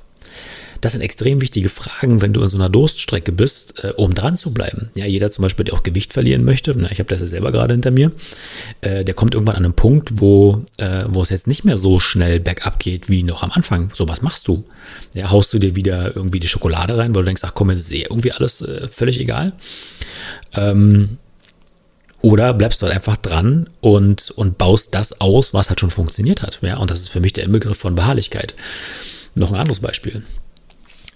Das 0.82 0.92
sind 0.92 1.00
extrem 1.00 1.40
wichtige 1.40 1.68
Fragen, 1.68 2.22
wenn 2.22 2.32
du 2.32 2.42
in 2.42 2.48
so 2.48 2.56
einer 2.56 2.68
Durststrecke 2.68 3.30
bist, 3.30 3.84
äh, 3.84 3.92
um 3.96 4.14
dran 4.14 4.36
zu 4.36 4.52
bleiben. 4.52 4.90
Ja, 4.96 5.06
jeder 5.06 5.30
zum 5.30 5.42
Beispiel, 5.42 5.64
der 5.64 5.74
auch 5.74 5.84
Gewicht 5.84 6.12
verlieren 6.12 6.44
möchte, 6.44 6.74
na, 6.76 6.90
ich 6.90 6.98
habe 6.98 7.08
das 7.08 7.20
ja 7.20 7.28
selber 7.28 7.52
gerade 7.52 7.72
hinter 7.72 7.92
mir, 7.92 8.10
äh, 8.80 9.04
der 9.04 9.14
kommt 9.14 9.34
irgendwann 9.34 9.54
an 9.54 9.64
einen 9.64 9.74
Punkt, 9.74 10.20
wo, 10.20 10.64
äh, 10.78 11.04
wo 11.06 11.22
es 11.22 11.30
jetzt 11.30 11.46
nicht 11.46 11.64
mehr 11.64 11.76
so 11.76 12.00
schnell 12.00 12.40
bergab 12.40 12.80
geht 12.80 13.08
wie 13.08 13.22
noch 13.22 13.44
am 13.44 13.52
Anfang. 13.52 13.92
So, 13.94 14.08
was 14.08 14.22
machst 14.22 14.48
du? 14.48 14.64
Ja, 15.14 15.30
haust 15.30 15.54
du 15.54 15.60
dir 15.60 15.76
wieder 15.76 16.16
irgendwie 16.16 16.40
die 16.40 16.48
Schokolade 16.48 16.98
rein, 16.98 17.14
weil 17.14 17.22
du 17.22 17.26
denkst, 17.26 17.42
ach 17.44 17.54
komm, 17.54 17.70
jetzt 17.70 17.82
ist 17.82 17.92
eh 17.92 18.02
irgendwie 18.02 18.32
alles 18.32 18.60
äh, 18.62 18.88
völlig 18.88 19.20
egal. 19.20 19.52
Ähm, 20.54 21.18
oder 22.22 22.54
bleibst 22.54 22.80
du 22.80 22.86
halt 22.86 22.94
einfach 22.94 23.16
dran 23.16 23.68
und, 23.80 24.30
und 24.30 24.58
baust 24.58 24.94
das 24.94 25.20
aus, 25.20 25.52
was 25.52 25.68
halt 25.68 25.80
schon 25.80 25.90
funktioniert 25.90 26.42
hat. 26.42 26.60
Ja, 26.62 26.78
und 26.78 26.90
das 26.90 27.00
ist 27.00 27.10
für 27.10 27.20
mich 27.20 27.32
der 27.32 27.44
Inbegriff 27.44 27.78
von 27.78 27.94
Beharrlichkeit. 27.94 28.54
Noch 29.34 29.50
ein 29.50 29.58
anderes 29.58 29.80
Beispiel 29.80 30.22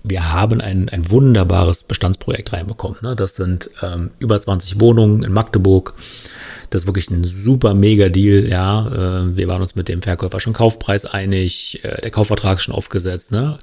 wir 0.09 0.33
haben 0.33 0.61
ein, 0.61 0.89
ein 0.89 1.11
wunderbares 1.11 1.83
Bestandsprojekt 1.83 2.53
reinbekommen. 2.53 2.99
Ne? 3.03 3.17
Das 3.17 3.37
sind 3.37 3.69
ähm, 3.83 4.11
über 4.19 4.41
20 4.41 4.81
Wohnungen 4.81 5.25
in 5.25 5.33
Magdeburg. 5.33 5.95
Das 6.71 6.83
ist 6.83 6.87
wirklich 6.87 7.11
ein 7.11 7.25
super 7.25 7.75
mega 7.75 8.09
Deal. 8.09 8.49
Ja, 8.49 8.87
äh, 8.87 9.37
wir 9.37 9.49
waren 9.49 9.63
uns 9.63 9.75
mit 9.75 9.89
dem 9.89 10.03
Verkäufer 10.03 10.41
schon 10.41 10.53
Kaufpreis 10.53 11.05
einig, 11.05 11.81
äh, 11.85 12.01
der 12.01 12.11
Kaufvertrag 12.11 12.59
ist 12.59 12.65
schon 12.65 12.75
aufgesetzt. 12.75 13.33
Ne? 13.33 13.59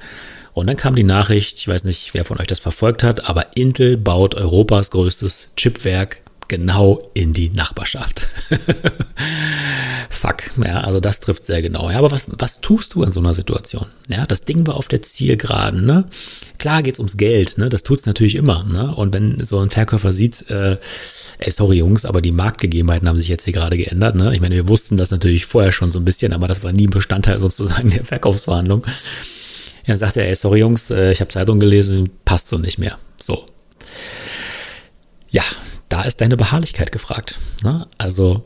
Und 0.54 0.68
dann 0.68 0.78
kam 0.78 0.96
die 0.96 1.04
Nachricht, 1.04 1.58
ich 1.58 1.68
weiß 1.68 1.86
nicht, 1.86 2.14
wer 2.14 2.26
von 2.26 2.40
euch 2.40 2.48
das 2.48 2.60
verfolgt 2.60 3.04
hat, 3.04 3.28
aber 3.30 3.56
Intel 3.56 3.98
baut 3.98 4.36
Europas 4.36 4.92
größtes 4.92 5.52
Chipwerk 5.56 6.18
genau 6.54 7.02
in 7.16 7.34
die 7.34 7.50
Nachbarschaft. 7.50 8.28
Fuck, 10.12 10.52
ja, 10.64 10.82
also 10.82 11.00
das 11.00 11.20
trifft 11.20 11.48
sehr 11.48 11.64
genau. 11.64 11.90
Ja, 11.90 11.98
aber 11.98 12.12
was, 12.12 12.26
was 12.28 12.62
tust 12.62 12.94
du 12.94 13.02
in 13.02 13.10
so 13.10 13.20
einer 13.20 13.34
Situation? 13.34 13.88
Ja, 14.08 14.28
das 14.28 14.44
Ding 14.44 14.68
war 14.68 14.76
auf 14.76 14.88
der 14.88 15.02
Zielgeraden, 15.02 15.84
ne? 15.84 16.06
Klar 16.60 16.84
geht's 16.84 17.00
ums 17.00 17.18
Geld, 17.18 17.58
ne? 17.58 17.70
Das 17.70 17.82
tut's 17.82 18.06
natürlich 18.06 18.36
immer, 18.36 18.64
ne? 18.66 18.94
Und 18.94 19.16
wenn 19.16 19.44
so 19.44 19.58
ein 19.58 19.72
Verkäufer 19.72 20.12
sieht, 20.12 20.48
äh, 20.52 20.78
ey, 21.40 21.52
sorry 21.52 21.78
Jungs, 21.78 22.06
aber 22.06 22.22
die 22.22 22.32
Marktgegebenheiten 22.32 23.08
haben 23.08 23.18
sich 23.18 23.30
jetzt 23.30 23.46
hier 23.46 23.54
gerade 23.54 23.76
geändert, 23.76 24.14
ne? 24.14 24.36
Ich 24.36 24.40
meine, 24.42 24.54
wir 24.54 24.68
wussten 24.68 24.96
das 24.96 25.10
natürlich 25.10 25.48
vorher 25.48 25.72
schon 25.72 25.90
so 25.90 25.98
ein 25.98 26.06
bisschen, 26.06 26.34
aber 26.34 26.48
das 26.48 26.62
war 26.62 26.72
nie 26.72 26.86
Bestandteil 26.86 27.40
sozusagen 27.40 27.90
der 27.90 28.06
Verkaufsverhandlung. 28.06 28.86
Ja, 29.88 29.98
sagt 29.98 30.18
er, 30.18 30.28
ey, 30.28 30.36
sorry 30.36 30.60
Jungs, 30.60 30.92
äh, 30.92 31.12
ich 31.12 31.20
habe 31.20 31.30
Zeitung 31.30 31.60
gelesen, 31.60 32.12
passt 32.26 32.48
so 32.48 32.60
nicht 32.60 32.78
mehr. 32.78 33.00
So. 33.20 33.48
Ja, 35.32 35.42
da 35.94 36.02
ist 36.02 36.22
deine 36.22 36.38
Beharrlichkeit 36.38 36.92
gefragt. 36.92 37.38
Ne? 37.64 37.86
Also, 38.00 38.46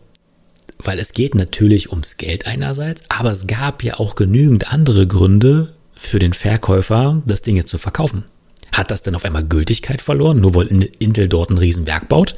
weil 0.79 0.99
es 0.99 1.13
geht 1.13 1.33
natürlich 1.33 1.91
ums 1.91 2.17
Geld 2.17 2.45
einerseits, 2.45 3.03
aber 3.07 3.31
es 3.31 3.47
gab 3.47 3.83
ja 3.83 4.01
auch 4.01 4.15
genügend 4.15 4.73
andere 4.73 5.07
Gründe 5.07 5.73
für 5.95 6.19
den 6.19 6.33
Verkäufer, 6.33 7.23
das 7.25 7.43
Ding 7.43 7.55
jetzt 7.55 7.69
zu 7.69 7.77
verkaufen. 7.77 8.25
Hat 8.73 8.91
das 8.91 9.01
denn 9.01 9.15
auf 9.15 9.23
einmal 9.23 9.45
Gültigkeit 9.45 10.01
verloren, 10.01 10.41
nur 10.41 10.55
weil 10.55 10.67
Intel 10.67 11.29
dort 11.29 11.49
ein 11.49 11.57
Riesenwerk 11.57 12.09
baut? 12.09 12.35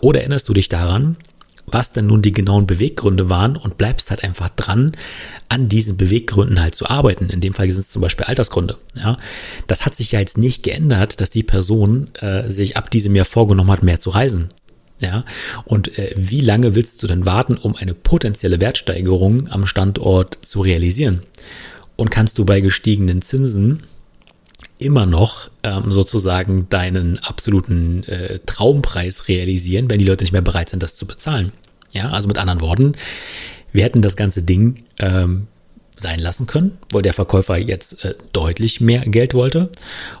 Oder 0.00 0.20
erinnerst 0.20 0.48
du 0.48 0.54
dich 0.54 0.70
daran, 0.70 1.18
was 1.66 1.92
denn 1.92 2.06
nun 2.06 2.22
die 2.22 2.32
genauen 2.32 2.66
Beweggründe 2.66 3.28
waren 3.28 3.56
und 3.56 3.76
bleibst 3.76 4.10
halt 4.10 4.22
einfach 4.24 4.48
dran, 4.50 4.92
an 5.48 5.68
diesen 5.68 5.96
Beweggründen 5.96 6.60
halt 6.60 6.74
zu 6.74 6.86
arbeiten. 6.86 7.28
In 7.28 7.40
dem 7.40 7.54
Fall 7.54 7.70
sind 7.70 7.82
es 7.82 7.90
zum 7.90 8.02
Beispiel 8.02 8.26
Altersgründe. 8.26 8.78
Ja, 8.94 9.18
das 9.66 9.84
hat 9.84 9.94
sich 9.94 10.12
ja 10.12 10.20
jetzt 10.20 10.38
nicht 10.38 10.62
geändert, 10.62 11.20
dass 11.20 11.30
die 11.30 11.42
Person 11.42 12.08
äh, 12.20 12.48
sich 12.48 12.76
ab 12.76 12.90
diesem 12.90 13.14
Jahr 13.14 13.24
vorgenommen 13.24 13.70
hat, 13.70 13.82
mehr 13.82 14.00
zu 14.00 14.10
reisen. 14.10 14.48
Ja, 14.98 15.24
und 15.64 15.98
äh, 15.98 16.14
wie 16.16 16.40
lange 16.40 16.74
willst 16.74 17.02
du 17.02 17.06
denn 17.06 17.26
warten, 17.26 17.54
um 17.54 17.76
eine 17.76 17.92
potenzielle 17.92 18.60
Wertsteigerung 18.60 19.48
am 19.50 19.66
Standort 19.66 20.38
zu 20.40 20.60
realisieren? 20.60 21.20
Und 21.96 22.10
kannst 22.10 22.38
du 22.38 22.44
bei 22.44 22.60
gestiegenen 22.60 23.20
Zinsen 23.22 23.82
immer 24.78 25.06
noch 25.06 25.50
ähm, 25.62 25.90
sozusagen 25.90 26.68
deinen 26.68 27.18
absoluten 27.20 28.04
äh, 28.04 28.38
Traumpreis 28.46 29.28
realisieren, 29.28 29.90
wenn 29.90 29.98
die 29.98 30.04
Leute 30.04 30.24
nicht 30.24 30.32
mehr 30.32 30.42
bereit 30.42 30.68
sind, 30.68 30.82
das 30.82 30.96
zu 30.96 31.06
bezahlen. 31.06 31.52
Ja, 31.92 32.10
also 32.10 32.28
mit 32.28 32.38
anderen 32.38 32.60
Worten, 32.60 32.92
wir 33.72 33.84
hätten 33.84 34.02
das 34.02 34.16
ganze 34.16 34.42
Ding 34.42 34.84
ähm, 34.98 35.46
sein 35.96 36.18
lassen 36.18 36.46
können, 36.46 36.78
weil 36.92 37.02
der 37.02 37.14
Verkäufer 37.14 37.56
jetzt 37.56 38.04
äh, 38.04 38.14
deutlich 38.32 38.80
mehr 38.80 39.00
Geld 39.00 39.34
wollte, 39.34 39.70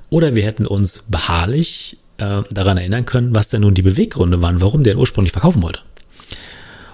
oder 0.08 0.34
wir 0.34 0.44
hätten 0.44 0.66
uns 0.66 1.02
beharrlich 1.08 1.98
äh, 2.18 2.42
daran 2.50 2.78
erinnern 2.78 3.04
können, 3.04 3.34
was 3.34 3.48
denn 3.48 3.60
nun 3.60 3.74
die 3.74 3.82
Beweggründe 3.82 4.40
waren, 4.40 4.62
warum 4.62 4.84
der 4.84 4.96
ursprünglich 4.96 5.32
verkaufen 5.32 5.62
wollte. 5.62 5.80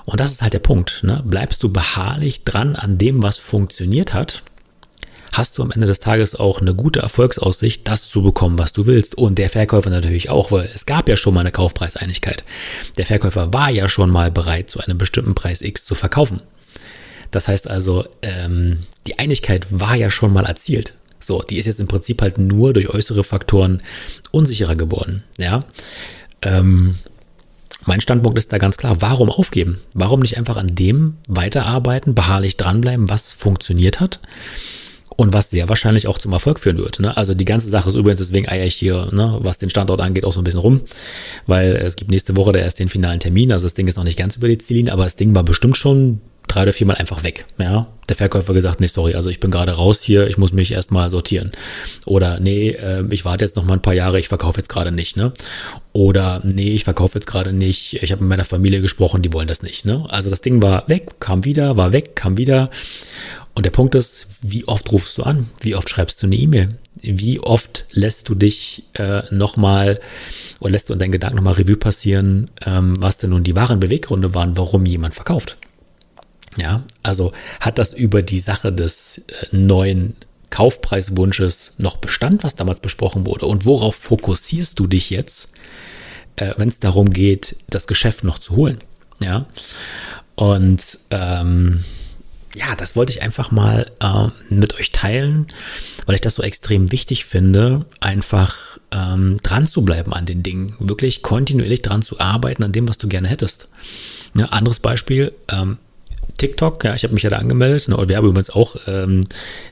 Und 0.04 0.18
das 0.18 0.32
ist 0.32 0.42
halt 0.42 0.52
der 0.52 0.58
Punkt. 0.58 1.00
Ne? 1.04 1.22
Bleibst 1.24 1.62
du 1.62 1.68
beharrlich 1.68 2.42
dran 2.42 2.74
an 2.74 2.98
dem, 2.98 3.22
was 3.22 3.38
funktioniert 3.38 4.14
hat, 4.14 4.42
hast 5.32 5.56
du 5.56 5.62
am 5.62 5.70
Ende 5.70 5.86
des 5.86 6.00
Tages 6.00 6.34
auch 6.34 6.60
eine 6.60 6.74
gute 6.74 7.00
Erfolgsaussicht, 7.00 7.88
das 7.88 8.08
zu 8.08 8.22
bekommen, 8.22 8.58
was 8.58 8.72
du 8.72 8.86
willst. 8.86 9.16
Und 9.16 9.38
der 9.38 9.48
Verkäufer 9.48 9.90
natürlich 9.90 10.30
auch, 10.30 10.52
weil 10.52 10.70
es 10.74 10.86
gab 10.86 11.08
ja 11.08 11.16
schon 11.16 11.34
mal 11.34 11.40
eine 11.40 11.52
Kaufpreiseinigkeit. 11.52 12.44
Der 12.98 13.06
Verkäufer 13.06 13.52
war 13.52 13.70
ja 13.70 13.88
schon 13.88 14.10
mal 14.10 14.30
bereit, 14.30 14.70
zu 14.70 14.80
einem 14.80 14.98
bestimmten 14.98 15.34
Preis 15.34 15.62
X 15.62 15.84
zu 15.84 15.94
verkaufen. 15.94 16.40
Das 17.30 17.48
heißt 17.48 17.68
also, 17.68 18.04
ähm, 18.20 18.80
die 19.06 19.18
Einigkeit 19.18 19.66
war 19.70 19.96
ja 19.96 20.10
schon 20.10 20.32
mal 20.32 20.44
erzielt. 20.44 20.92
So, 21.18 21.40
die 21.42 21.58
ist 21.58 21.66
jetzt 21.66 21.80
im 21.80 21.88
Prinzip 21.88 22.20
halt 22.20 22.38
nur 22.38 22.72
durch 22.72 22.90
äußere 22.90 23.24
Faktoren 23.24 23.82
unsicherer 24.32 24.76
geworden. 24.76 25.24
Ja. 25.38 25.60
Ähm, 26.42 26.96
mein 27.84 28.00
Standpunkt 28.00 28.38
ist 28.38 28.52
da 28.52 28.58
ganz 28.58 28.76
klar, 28.76 29.00
warum 29.00 29.30
aufgeben? 29.30 29.80
Warum 29.94 30.20
nicht 30.20 30.36
einfach 30.36 30.56
an 30.56 30.68
dem 30.68 31.16
weiterarbeiten, 31.26 32.14
beharrlich 32.14 32.56
dranbleiben, 32.56 33.08
was 33.08 33.32
funktioniert 33.32 33.98
hat? 33.98 34.20
Und 35.22 35.32
was 35.32 35.50
sehr 35.50 35.68
wahrscheinlich 35.68 36.08
auch 36.08 36.18
zum 36.18 36.32
Erfolg 36.32 36.58
führen 36.58 36.78
wird. 36.78 36.98
Ne? 36.98 37.16
Also 37.16 37.32
die 37.32 37.44
ganze 37.44 37.70
Sache 37.70 37.88
ist 37.88 37.94
übrigens, 37.94 38.18
deswegen 38.18 38.48
eier 38.48 38.66
ich 38.66 38.74
hier, 38.74 39.08
ne, 39.12 39.38
was 39.42 39.56
den 39.56 39.70
Standort 39.70 40.00
angeht, 40.00 40.24
auch 40.24 40.32
so 40.32 40.40
ein 40.40 40.44
bisschen 40.44 40.58
rum. 40.58 40.80
Weil 41.46 41.76
es 41.76 41.94
gibt 41.94 42.10
nächste 42.10 42.36
Woche 42.36 42.50
da 42.50 42.58
erst 42.58 42.80
den 42.80 42.88
finalen 42.88 43.20
Termin. 43.20 43.52
Also 43.52 43.66
das 43.66 43.74
Ding 43.74 43.86
ist 43.86 43.94
noch 43.94 44.02
nicht 44.02 44.18
ganz 44.18 44.34
über 44.34 44.48
die 44.48 44.58
Ziellinie, 44.58 44.92
aber 44.92 45.04
das 45.04 45.14
Ding 45.14 45.32
war 45.32 45.44
bestimmt 45.44 45.76
schon 45.76 46.20
drei 46.48 46.62
oder 46.62 46.72
viermal 46.72 46.96
einfach 46.96 47.22
weg. 47.22 47.44
Ja, 47.56 47.86
der 48.08 48.16
Verkäufer 48.16 48.52
gesagt, 48.52 48.80
nee, 48.80 48.88
sorry, 48.88 49.14
also 49.14 49.30
ich 49.30 49.38
bin 49.38 49.52
gerade 49.52 49.70
raus 49.70 50.00
hier, 50.00 50.26
ich 50.26 50.38
muss 50.38 50.52
mich 50.52 50.72
erstmal 50.72 51.08
sortieren. 51.08 51.52
Oder 52.04 52.40
nee, 52.40 52.70
äh, 52.70 53.04
ich 53.10 53.24
warte 53.24 53.44
jetzt 53.44 53.54
noch 53.54 53.64
mal 53.64 53.74
ein 53.74 53.82
paar 53.82 53.94
Jahre, 53.94 54.18
ich 54.18 54.26
verkaufe 54.26 54.58
jetzt 54.58 54.68
gerade 54.68 54.90
nicht, 54.90 55.16
ne? 55.16 55.32
Oder 55.92 56.40
nee, 56.42 56.74
ich 56.74 56.82
verkaufe 56.82 57.16
jetzt 57.16 57.26
gerade 57.26 57.52
nicht, 57.52 58.02
ich 58.02 58.10
habe 58.10 58.22
mit 58.22 58.30
meiner 58.30 58.44
Familie 58.44 58.80
gesprochen, 58.80 59.22
die 59.22 59.32
wollen 59.32 59.46
das 59.46 59.62
nicht, 59.62 59.84
ne? 59.84 60.04
Also 60.08 60.30
das 60.30 60.40
Ding 60.40 60.62
war 60.62 60.88
weg, 60.88 61.20
kam 61.20 61.44
wieder, 61.44 61.76
war 61.76 61.92
weg, 61.92 62.16
kam 62.16 62.36
wieder. 62.36 62.70
Und 63.54 63.66
der 63.66 63.70
Punkt 63.70 63.94
ist, 63.94 64.26
wie 64.40 64.66
oft 64.66 64.90
rufst 64.92 65.18
du 65.18 65.24
an? 65.24 65.50
Wie 65.60 65.74
oft 65.74 65.88
schreibst 65.88 66.22
du 66.22 66.26
eine 66.26 66.36
E-Mail? 66.36 66.68
Wie 66.94 67.40
oft 67.40 67.86
lässt 67.92 68.28
du 68.28 68.34
dich 68.34 68.84
äh, 68.94 69.22
nochmal 69.30 70.00
oder 70.60 70.70
lässt 70.70 70.88
du 70.88 70.92
in 70.92 70.98
deinen 70.98 71.12
Gedanken 71.12 71.36
nochmal 71.36 71.54
Revue 71.54 71.76
passieren, 71.76 72.50
ähm, 72.64 73.02
was 73.02 73.18
denn 73.18 73.30
nun 73.30 73.44
die 73.44 73.56
wahren 73.56 73.80
Beweggründe 73.80 74.34
waren, 74.34 74.56
warum 74.56 74.86
jemand 74.86 75.14
verkauft? 75.14 75.58
Ja, 76.56 76.84
also 77.02 77.32
hat 77.60 77.78
das 77.78 77.92
über 77.92 78.22
die 78.22 78.38
Sache 78.38 78.72
des 78.72 79.18
äh, 79.18 79.56
neuen 79.56 80.14
Kaufpreiswunsches 80.50 81.74
noch 81.78 81.96
Bestand, 81.96 82.44
was 82.44 82.54
damals 82.54 82.80
besprochen 82.80 83.26
wurde? 83.26 83.46
Und 83.46 83.64
worauf 83.64 83.96
fokussierst 83.96 84.78
du 84.78 84.86
dich 84.86 85.10
jetzt, 85.10 85.48
äh, 86.36 86.52
wenn 86.56 86.68
es 86.68 86.78
darum 86.78 87.10
geht, 87.10 87.56
das 87.68 87.86
Geschäft 87.86 88.22
noch 88.22 88.38
zu 88.38 88.56
holen? 88.56 88.78
Ja, 89.18 89.46
und 90.34 90.98
ähm, 91.10 91.84
ja, 92.54 92.74
das 92.76 92.96
wollte 92.96 93.12
ich 93.12 93.22
einfach 93.22 93.50
mal 93.50 93.90
äh, 94.00 94.28
mit 94.52 94.74
euch 94.74 94.90
teilen, 94.90 95.46
weil 96.06 96.14
ich 96.14 96.20
das 96.20 96.34
so 96.34 96.42
extrem 96.42 96.92
wichtig 96.92 97.24
finde, 97.24 97.86
einfach 98.00 98.78
ähm, 98.90 99.38
dran 99.42 99.66
zu 99.66 99.82
bleiben 99.82 100.12
an 100.12 100.26
den 100.26 100.42
Dingen, 100.42 100.74
wirklich 100.78 101.22
kontinuierlich 101.22 101.82
dran 101.82 102.02
zu 102.02 102.20
arbeiten 102.20 102.62
an 102.62 102.72
dem, 102.72 102.88
was 102.88 102.98
du 102.98 103.08
gerne 103.08 103.28
hättest. 103.28 103.68
Ja, 104.34 104.46
anderes 104.46 104.80
Beispiel, 104.80 105.34
ähm, 105.48 105.78
TikTok, 106.38 106.82
ja, 106.82 106.94
ich 106.94 107.04
habe 107.04 107.14
mich 107.14 107.22
ja 107.22 107.30
da 107.30 107.38
angemeldet 107.38 107.88
ne, 107.88 107.96
und 107.96 108.08
wir 108.08 108.16
haben 108.16 108.26
übrigens 108.26 108.50
auch 108.50 108.74
ähm, 108.88 109.22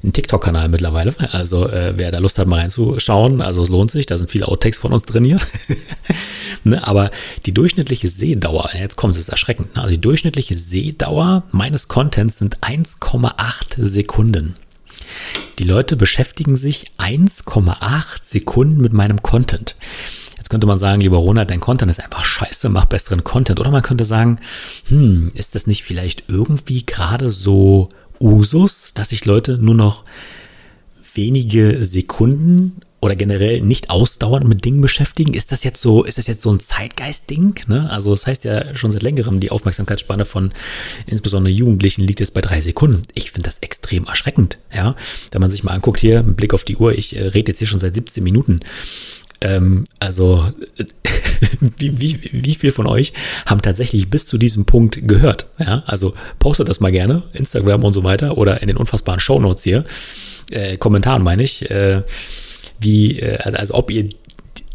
einen 0.02 0.12
TikTok-Kanal 0.12 0.68
mittlerweile. 0.68 1.14
Also 1.32 1.68
äh, 1.68 1.94
wer 1.96 2.10
da 2.10 2.18
Lust 2.18 2.38
hat, 2.38 2.48
mal 2.48 2.58
reinzuschauen, 2.58 3.40
also 3.40 3.62
es 3.62 3.68
lohnt 3.68 3.90
sich, 3.90 4.06
da 4.06 4.18
sind 4.18 4.30
viele 4.30 4.48
Outtakes 4.48 4.78
von 4.78 4.92
uns 4.92 5.04
drin 5.04 5.24
hier. 5.24 5.38
ne, 6.64 6.86
aber 6.86 7.10
die 7.46 7.54
durchschnittliche 7.54 8.08
Sehdauer, 8.08 8.70
jetzt 8.74 8.96
kommt 8.96 9.16
es, 9.16 9.28
erschreckend, 9.28 9.74
ne, 9.74 9.82
also 9.82 9.94
die 9.94 10.00
durchschnittliche 10.00 10.56
Sehdauer 10.56 11.44
meines 11.50 11.88
Contents 11.88 12.38
sind 12.38 12.58
1,8 12.60 13.84
Sekunden. 13.84 14.54
Die 15.58 15.64
Leute 15.64 15.96
beschäftigen 15.96 16.56
sich 16.56 16.92
1,8 16.98 18.22
Sekunden 18.22 18.80
mit 18.80 18.92
meinem 18.92 19.22
Content 19.22 19.76
könnte 20.50 20.66
man 20.66 20.76
sagen, 20.76 21.00
lieber 21.00 21.16
Ronald, 21.16 21.50
dein 21.50 21.60
Content 21.60 21.90
ist 21.90 22.02
einfach 22.02 22.24
scheiße, 22.24 22.68
mach 22.68 22.84
besseren 22.84 23.24
Content. 23.24 23.60
Oder 23.60 23.70
man 23.70 23.82
könnte 23.82 24.04
sagen, 24.04 24.40
hm, 24.88 25.32
ist 25.34 25.54
das 25.54 25.66
nicht 25.66 25.84
vielleicht 25.84 26.24
irgendwie 26.28 26.84
gerade 26.84 27.30
so 27.30 27.88
Usus, 28.20 28.92
dass 28.92 29.08
sich 29.08 29.24
Leute 29.24 29.56
nur 29.56 29.74
noch 29.74 30.04
wenige 31.14 31.82
Sekunden 31.84 32.82
oder 33.00 33.16
generell 33.16 33.62
nicht 33.62 33.88
ausdauernd 33.88 34.46
mit 34.46 34.64
Dingen 34.64 34.80
beschäftigen? 34.80 35.32
Ist 35.34 35.52
das 35.52 35.64
jetzt 35.64 35.80
so, 35.80 36.04
ist 36.04 36.18
das 36.18 36.26
jetzt 36.26 36.42
so 36.42 36.52
ein 36.52 36.60
Zeitgeist-Ding? 36.60 37.60
Ne? 37.66 37.88
Also 37.90 38.10
das 38.10 38.26
heißt 38.26 38.44
ja 38.44 38.76
schon 38.76 38.90
seit 38.90 39.02
längerem, 39.02 39.40
die 39.40 39.50
Aufmerksamkeitsspanne 39.50 40.26
von 40.26 40.52
insbesondere 41.06 41.52
Jugendlichen 41.52 42.02
liegt 42.02 42.20
jetzt 42.20 42.34
bei 42.34 42.42
drei 42.42 42.60
Sekunden. 42.60 43.02
Ich 43.14 43.30
finde 43.30 43.48
das 43.48 43.58
extrem 43.58 44.04
erschreckend, 44.04 44.58
ja. 44.74 44.96
Wenn 45.30 45.40
man 45.40 45.50
sich 45.50 45.64
mal 45.64 45.72
anguckt 45.72 46.00
hier, 46.00 46.22
Blick 46.22 46.52
auf 46.52 46.64
die 46.64 46.76
Uhr, 46.76 46.92
ich 46.96 47.16
äh, 47.16 47.28
rede 47.28 47.52
jetzt 47.52 47.58
hier 47.58 47.66
schon 47.66 47.80
seit 47.80 47.94
17 47.94 48.22
Minuten. 48.22 48.60
Ähm, 49.40 49.84
also 49.98 50.46
wie, 51.60 52.00
wie, 52.00 52.20
wie 52.32 52.54
viel 52.54 52.72
von 52.72 52.86
euch 52.86 53.12
haben 53.46 53.62
tatsächlich 53.62 54.10
bis 54.10 54.26
zu 54.26 54.38
diesem 54.38 54.64
Punkt 54.64 55.06
gehört? 55.06 55.46
Ja, 55.58 55.82
also 55.86 56.14
postet 56.38 56.68
das 56.68 56.80
mal 56.80 56.92
gerne, 56.92 57.22
Instagram 57.32 57.84
und 57.84 57.92
so 57.92 58.04
weiter 58.04 58.36
oder 58.38 58.60
in 58.60 58.68
den 58.68 58.76
unfassbaren 58.76 59.20
Shownotes 59.20 59.62
hier, 59.62 59.84
äh, 60.50 60.76
Kommentaren 60.76 61.22
meine 61.22 61.42
ich, 61.42 61.70
äh, 61.70 62.02
wie, 62.80 63.18
äh, 63.18 63.38
also, 63.38 63.56
also 63.56 63.74
ob 63.74 63.90
ihr 63.90 64.08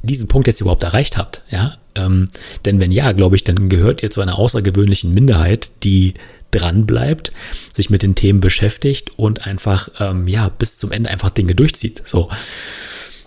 diesen 0.02 0.28
Punkt 0.28 0.48
jetzt 0.48 0.62
überhaupt 0.62 0.84
erreicht 0.84 1.18
habt, 1.18 1.44
ja. 1.50 1.78
Ähm, 1.96 2.28
denn 2.66 2.82
wenn 2.82 2.92
ja, 2.92 3.14
glaube 3.14 3.36
ich, 3.38 3.44
dann 3.44 3.70
gehört 3.70 4.04
ihr 4.04 4.12
zu 4.12 4.22
einer 4.22 4.38
außergewöhnlichen 4.38 5.14
Minderheit, 5.14 5.72
die 5.84 6.14
dran 6.52 6.86
bleibt, 6.86 7.32
sich 7.74 7.90
mit 7.90 8.04
den 8.04 8.16
Themen 8.16 8.42
beschäftigt 8.42 9.12
und 9.18 9.48
einfach, 9.48 9.90
ähm, 10.00 10.28
ja, 10.28 10.50
bis 10.50 10.78
zum 10.78 10.92
Ende 10.92 11.10
einfach 11.10 11.30
Dinge 11.30 11.56
durchzieht. 11.56 12.02
So. 12.06 12.30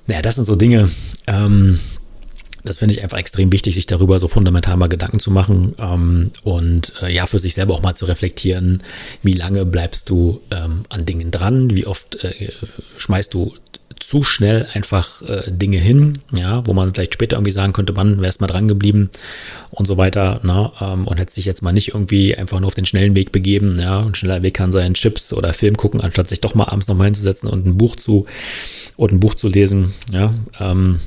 Naja, 0.09 0.23
das 0.23 0.37
sind 0.37 0.47
so 0.47 0.57
Dinge, 0.57 0.91
ähm, 1.27 1.79
das 2.65 2.79
finde 2.79 2.95
ich 2.95 3.03
einfach 3.03 3.19
extrem 3.19 3.53
wichtig, 3.53 3.75
sich 3.75 3.87
darüber 3.87 4.19
so 4.19 4.27
fundamental 4.27 4.77
mal 4.77 4.89
Gedanken 4.89 5.21
zu 5.21 5.31
machen 5.31 5.75
ähm, 5.79 6.33
und 6.43 6.95
äh, 7.03 7.13
ja, 7.13 7.27
für 7.27 7.39
sich 7.39 7.55
selber 7.55 7.75
auch 7.75 7.83
mal 7.83 7.95
zu 7.95 8.07
reflektieren, 8.07 8.83
wie 9.23 9.35
lange 9.35 9.67
bleibst 9.67 10.09
du 10.09 10.41
ähm, 10.51 10.85
an 10.89 11.05
Dingen 11.05 11.31
dran, 11.31 11.77
wie 11.77 11.87
oft 11.87 12.25
äh, 12.25 12.53
schmeißt 12.97 13.33
du 13.35 13.55
zu 14.01 14.25
schnell 14.25 14.67
einfach 14.73 15.23
äh, 15.23 15.43
Dinge 15.47 15.79
hin, 15.79 16.19
ja, 16.33 16.67
wo 16.67 16.73
man 16.73 16.93
vielleicht 16.93 17.15
später 17.15 17.37
irgendwie 17.37 17.53
sagen 17.53 17.73
könnte, 17.73 17.93
man 17.93 18.21
wärst 18.21 18.41
mal 18.41 18.47
dran 18.47 18.69
geblieben 18.69 19.11
und 19.71 19.87
so 19.87 19.97
weiter, 19.97 20.41
na, 20.43 20.73
ähm, 20.81 21.07
und 21.07 21.19
hätte 21.19 21.33
sich 21.33 21.45
jetzt 21.45 21.63
mal 21.63 21.73
nicht 21.73 21.89
irgendwie 21.89 22.37
einfach 22.37 22.61
nur 22.61 22.69
auf 22.69 22.75
den 22.75 22.87
schnellen 22.87 23.17
Weg 23.17 23.33
begeben, 23.33 23.79
ja, 23.81 24.01
ein 24.01 24.15
schneller 24.15 24.43
Weg 24.43 24.55
kann 24.55 24.73
sein, 24.73 24.95
Chips 24.95 25.33
oder 25.33 25.53
Film 25.53 25.77
gucken, 25.77 26.01
anstatt 26.01 26.29
sich 26.29 26.41
doch 26.41 26.55
mal 26.55 26.69
abends 26.69 26.89
nochmal 26.89 27.07
hinzusetzen 27.07 27.49
und 27.49 27.67
ein 27.67 27.79
Buch 27.79 27.97
zu 27.97 28.27
und 28.97 29.13
ein 29.13 29.21
Buch 29.21 29.35
zu 29.35 29.49
lesen, 29.49 29.95
ja, 30.13 30.35
ähm, 30.61 31.01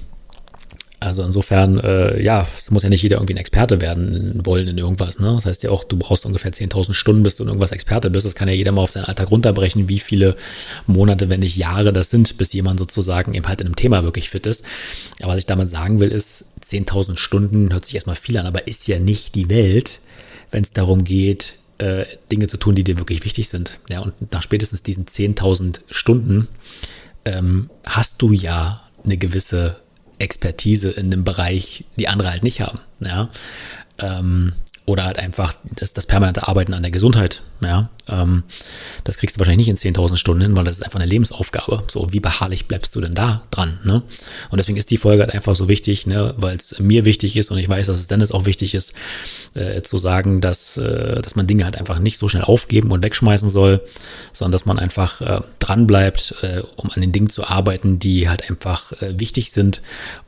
also 1.01 1.23
insofern, 1.23 1.79
äh, 1.79 2.21
ja, 2.21 2.43
es 2.43 2.69
muss 2.69 2.83
ja 2.83 2.89
nicht 2.89 3.01
jeder 3.01 3.17
irgendwie 3.17 3.33
ein 3.33 3.37
Experte 3.37 3.81
werden 3.81 4.39
wollen 4.45 4.67
in 4.67 4.77
irgendwas. 4.77 5.17
Ne? 5.17 5.31
Das 5.33 5.47
heißt 5.47 5.63
ja 5.63 5.71
auch, 5.71 5.83
du 5.83 5.97
brauchst 5.97 6.27
ungefähr 6.27 6.53
10.000 6.53 6.93
Stunden, 6.93 7.23
bis 7.23 7.35
du 7.35 7.43
in 7.43 7.49
irgendwas 7.49 7.71
Experte 7.71 8.11
bist. 8.11 8.23
Das 8.23 8.35
kann 8.35 8.47
ja 8.47 8.53
jeder 8.53 8.71
mal 8.71 8.83
auf 8.83 8.91
seinen 8.91 9.05
Alltag 9.05 9.31
runterbrechen, 9.31 9.89
wie 9.89 9.99
viele 9.99 10.37
Monate, 10.85 11.31
wenn 11.31 11.39
nicht 11.39 11.57
Jahre 11.57 11.91
das 11.91 12.11
sind, 12.11 12.37
bis 12.37 12.53
jemand 12.53 12.79
sozusagen 12.79 13.33
eben 13.33 13.47
halt 13.47 13.61
in 13.61 13.67
einem 13.67 13.75
Thema 13.75 14.03
wirklich 14.03 14.29
fit 14.29 14.45
ist. 14.45 14.63
Aber 15.23 15.31
was 15.31 15.39
ich 15.39 15.47
damit 15.47 15.69
sagen 15.69 15.99
will, 15.99 16.09
ist, 16.09 16.45
10.000 16.63 17.17
Stunden 17.17 17.73
hört 17.73 17.83
sich 17.83 17.95
erstmal 17.95 18.15
viel 18.15 18.37
an, 18.37 18.45
aber 18.45 18.67
ist 18.67 18.87
ja 18.87 18.99
nicht 18.99 19.33
die 19.33 19.49
Welt, 19.49 20.01
wenn 20.51 20.61
es 20.61 20.71
darum 20.71 21.03
geht, 21.03 21.55
äh, 21.79 22.05
Dinge 22.31 22.45
zu 22.45 22.57
tun, 22.57 22.75
die 22.75 22.83
dir 22.83 22.99
wirklich 22.99 23.25
wichtig 23.25 23.49
sind. 23.49 23.79
Ja, 23.89 24.01
und 24.01 24.31
nach 24.31 24.43
spätestens 24.43 24.83
diesen 24.83 25.07
10.000 25.07 25.79
Stunden 25.89 26.47
ähm, 27.25 27.71
hast 27.87 28.21
du 28.21 28.31
ja 28.31 28.83
eine 29.03 29.17
gewisse 29.17 29.77
Expertise 30.21 30.89
in 30.89 31.07
einem 31.07 31.23
Bereich, 31.23 31.85
die 31.97 32.07
andere 32.07 32.31
halt 32.31 32.43
nicht 32.43 32.61
haben. 32.61 32.79
Ja. 32.99 33.29
Ähm, 33.99 34.53
oder 34.91 35.05
halt 35.05 35.17
einfach 35.17 35.55
das, 35.63 35.93
das 35.93 36.05
permanente 36.05 36.47
Arbeiten 36.47 36.73
an 36.73 36.83
der 36.83 36.91
Gesundheit. 36.91 37.41
Ja, 37.63 37.89
ähm, 38.09 38.43
das 39.03 39.17
kriegst 39.17 39.35
du 39.35 39.39
wahrscheinlich 39.39 39.67
nicht 39.67 39.83
in 39.83 39.95
10.000 39.95 40.17
Stunden 40.17 40.41
hin, 40.41 40.57
weil 40.57 40.65
das 40.65 40.75
ist 40.75 40.83
einfach 40.83 40.99
eine 40.99 41.09
Lebensaufgabe. 41.09 41.83
So, 41.89 42.11
wie 42.11 42.19
beharrlich 42.19 42.67
bleibst 42.67 42.95
du 42.95 43.01
denn 43.01 43.13
da 43.13 43.43
dran? 43.51 43.79
Ne? 43.83 44.03
Und 44.49 44.57
deswegen 44.57 44.77
ist 44.77 44.89
die 44.91 44.97
Folge 44.97 45.23
halt 45.23 45.33
einfach 45.33 45.55
so 45.55 45.67
wichtig, 45.67 46.07
ne, 46.07 46.33
weil 46.37 46.57
es 46.57 46.77
mir 46.79 47.05
wichtig 47.05 47.37
ist 47.37 47.51
und 47.51 47.57
ich 47.57 47.69
weiß, 47.69 47.87
dass 47.87 47.97
es 47.97 48.07
Dennis 48.07 48.31
auch 48.31 48.45
wichtig 48.45 48.75
ist, 48.75 48.93
äh, 49.53 49.81
zu 49.81 49.97
sagen, 49.97 50.41
dass, 50.41 50.77
äh, 50.77 51.21
dass 51.21 51.35
man 51.35 51.47
Dinge 51.47 51.63
halt 51.63 51.77
einfach 51.77 51.99
nicht 51.99 52.17
so 52.17 52.27
schnell 52.27 52.43
aufgeben 52.43 52.91
und 52.91 53.03
wegschmeißen 53.03 53.49
soll, 53.49 53.81
sondern 54.33 54.51
dass 54.51 54.65
man 54.65 54.77
einfach 54.77 55.21
äh, 55.21 55.41
dran 55.59 55.87
bleibt, 55.87 56.35
äh, 56.41 56.61
um 56.75 56.91
an 56.91 57.01
den 57.01 57.11
Dingen 57.11 57.29
zu 57.29 57.47
arbeiten, 57.47 57.99
die 57.99 58.27
halt 58.27 58.49
einfach 58.49 58.91
äh, 59.01 59.19
wichtig 59.19 59.51
sind 59.51 59.81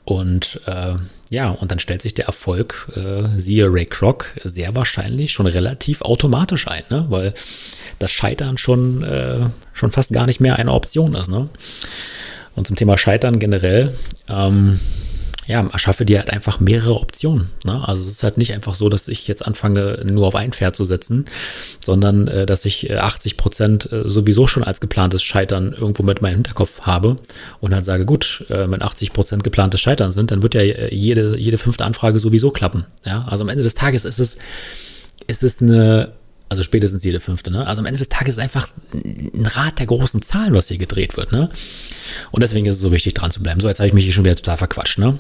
und 0.06 0.62
äh, 0.66 0.94
ja, 1.34 1.50
und 1.50 1.72
dann 1.72 1.80
stellt 1.80 2.04
sich 2.04 2.14
der 2.14 2.28
Erfolg, 2.28 2.92
äh, 2.96 3.40
siehe 3.40 3.66
Ray 3.66 3.88
Kroc, 3.88 4.36
sehr 4.44 4.76
wahrscheinlich 4.76 5.32
schon 5.32 5.48
relativ 5.48 6.04
automatisch 6.04 6.68
ein, 6.68 6.84
ne? 6.92 7.08
weil 7.10 7.34
das 7.98 8.12
Scheitern 8.12 8.60
schon, 8.60 9.02
äh, 9.04 9.40
schon 9.74 9.92
fast 9.92 10.14
gar 10.14 10.28
nicht 10.28 10.40
mehr 10.40 10.58
eine 10.58 10.72
Option 10.72 11.16
ist. 11.16 11.30
Ne? 11.30 11.50
Und 12.56 12.68
zum 12.68 12.76
Thema 12.76 13.00
Scheitern 13.00 13.40
generell, 13.40 13.96
ähm, 14.30 14.80
ja, 15.46 15.68
erschaffe 15.72 16.06
dir 16.06 16.20
halt 16.20 16.30
einfach 16.30 16.60
mehrere 16.60 16.96
Optionen. 16.96 17.50
Ne? 17.66 17.88
Also 17.88 18.04
es 18.04 18.10
ist 18.10 18.24
halt 18.24 18.38
nicht 18.38 18.54
einfach 18.54 18.76
so, 18.76 18.90
dass 18.90 19.08
ich 19.08 19.28
jetzt 19.28 19.46
anfange, 19.46 20.02
nur 20.06 20.28
auf 20.28 20.36
ein 20.36 20.54
Pferd 20.54 20.76
zu 20.76 20.86
setzen, 20.86 21.26
sondern 21.82 22.28
äh, 22.28 22.46
dass 22.46 22.66
ich 22.66 22.96
80 22.96 23.34
äh, 23.34 23.36
Prozent 23.36 23.92
äh, 23.92 24.08
sowieso 24.08 24.48
schon 24.48 24.64
als 24.64 24.80
geplantes 24.80 25.24
Scheitern 25.24 25.74
irgendwo 25.74 26.04
mit 26.04 26.22
meinem 26.22 26.36
Hinterkopf 26.36 26.82
habe 26.82 27.18
und 27.60 27.72
dann 27.72 27.84
sage, 27.84 28.06
gut, 28.06 28.46
äh, 28.50 28.70
wenn 28.70 28.82
80 28.82 29.14
Prozent 29.14 29.44
geplantes 29.44 29.82
Scheitern 29.82 30.12
sind, 30.12 30.32
dann 30.32 30.44
wird 30.44 30.54
ja 30.56 30.62
äh, 30.62 30.94
jede, 30.94 31.38
jede 31.38 31.58
fünfte 31.58 31.86
Anfrage 31.86 32.20
sowieso 32.20 32.52
klappen. 32.52 32.86
Ja? 33.06 33.26
Also 33.30 33.44
am 33.44 33.50
Ende 33.50 33.64
des 33.64 33.76
Tages 33.76 34.06
ist 34.06 34.20
es, 34.20 34.38
ist 35.28 35.44
es 35.44 35.62
eine 35.62 36.14
also 36.54 36.62
spätestens 36.62 37.04
jede 37.04 37.20
fünfte, 37.20 37.50
ne? 37.50 37.66
Also 37.66 37.80
am 37.80 37.88
Ende 37.88 37.98
des 37.98 38.10
Tages 38.10 38.36
ist 38.36 38.40
einfach 38.40 38.68
ein 38.94 39.44
Rad 39.44 39.80
der 39.80 39.88
großen 39.88 40.22
Zahlen, 40.22 40.54
was 40.54 40.68
hier 40.68 40.78
gedreht 40.78 41.18
wird, 41.18 41.32
ne? 41.32 41.50
Und 42.30 42.42
deswegen 42.42 42.68
ist 42.68 42.76
es 42.76 42.82
so 42.82 42.92
wichtig, 42.92 43.16
dran 43.16 43.32
zu 43.32 43.42
bleiben. 43.42 43.60
So, 43.60 43.68
jetzt 43.68 43.80
habe 43.80 43.88
ich 43.88 43.94
mich 43.94 44.04
hier 44.04 44.14
schon 44.14 44.24
wieder 44.24 44.36
total 44.36 44.58
verquatscht, 44.58 45.00
ne? 45.00 45.18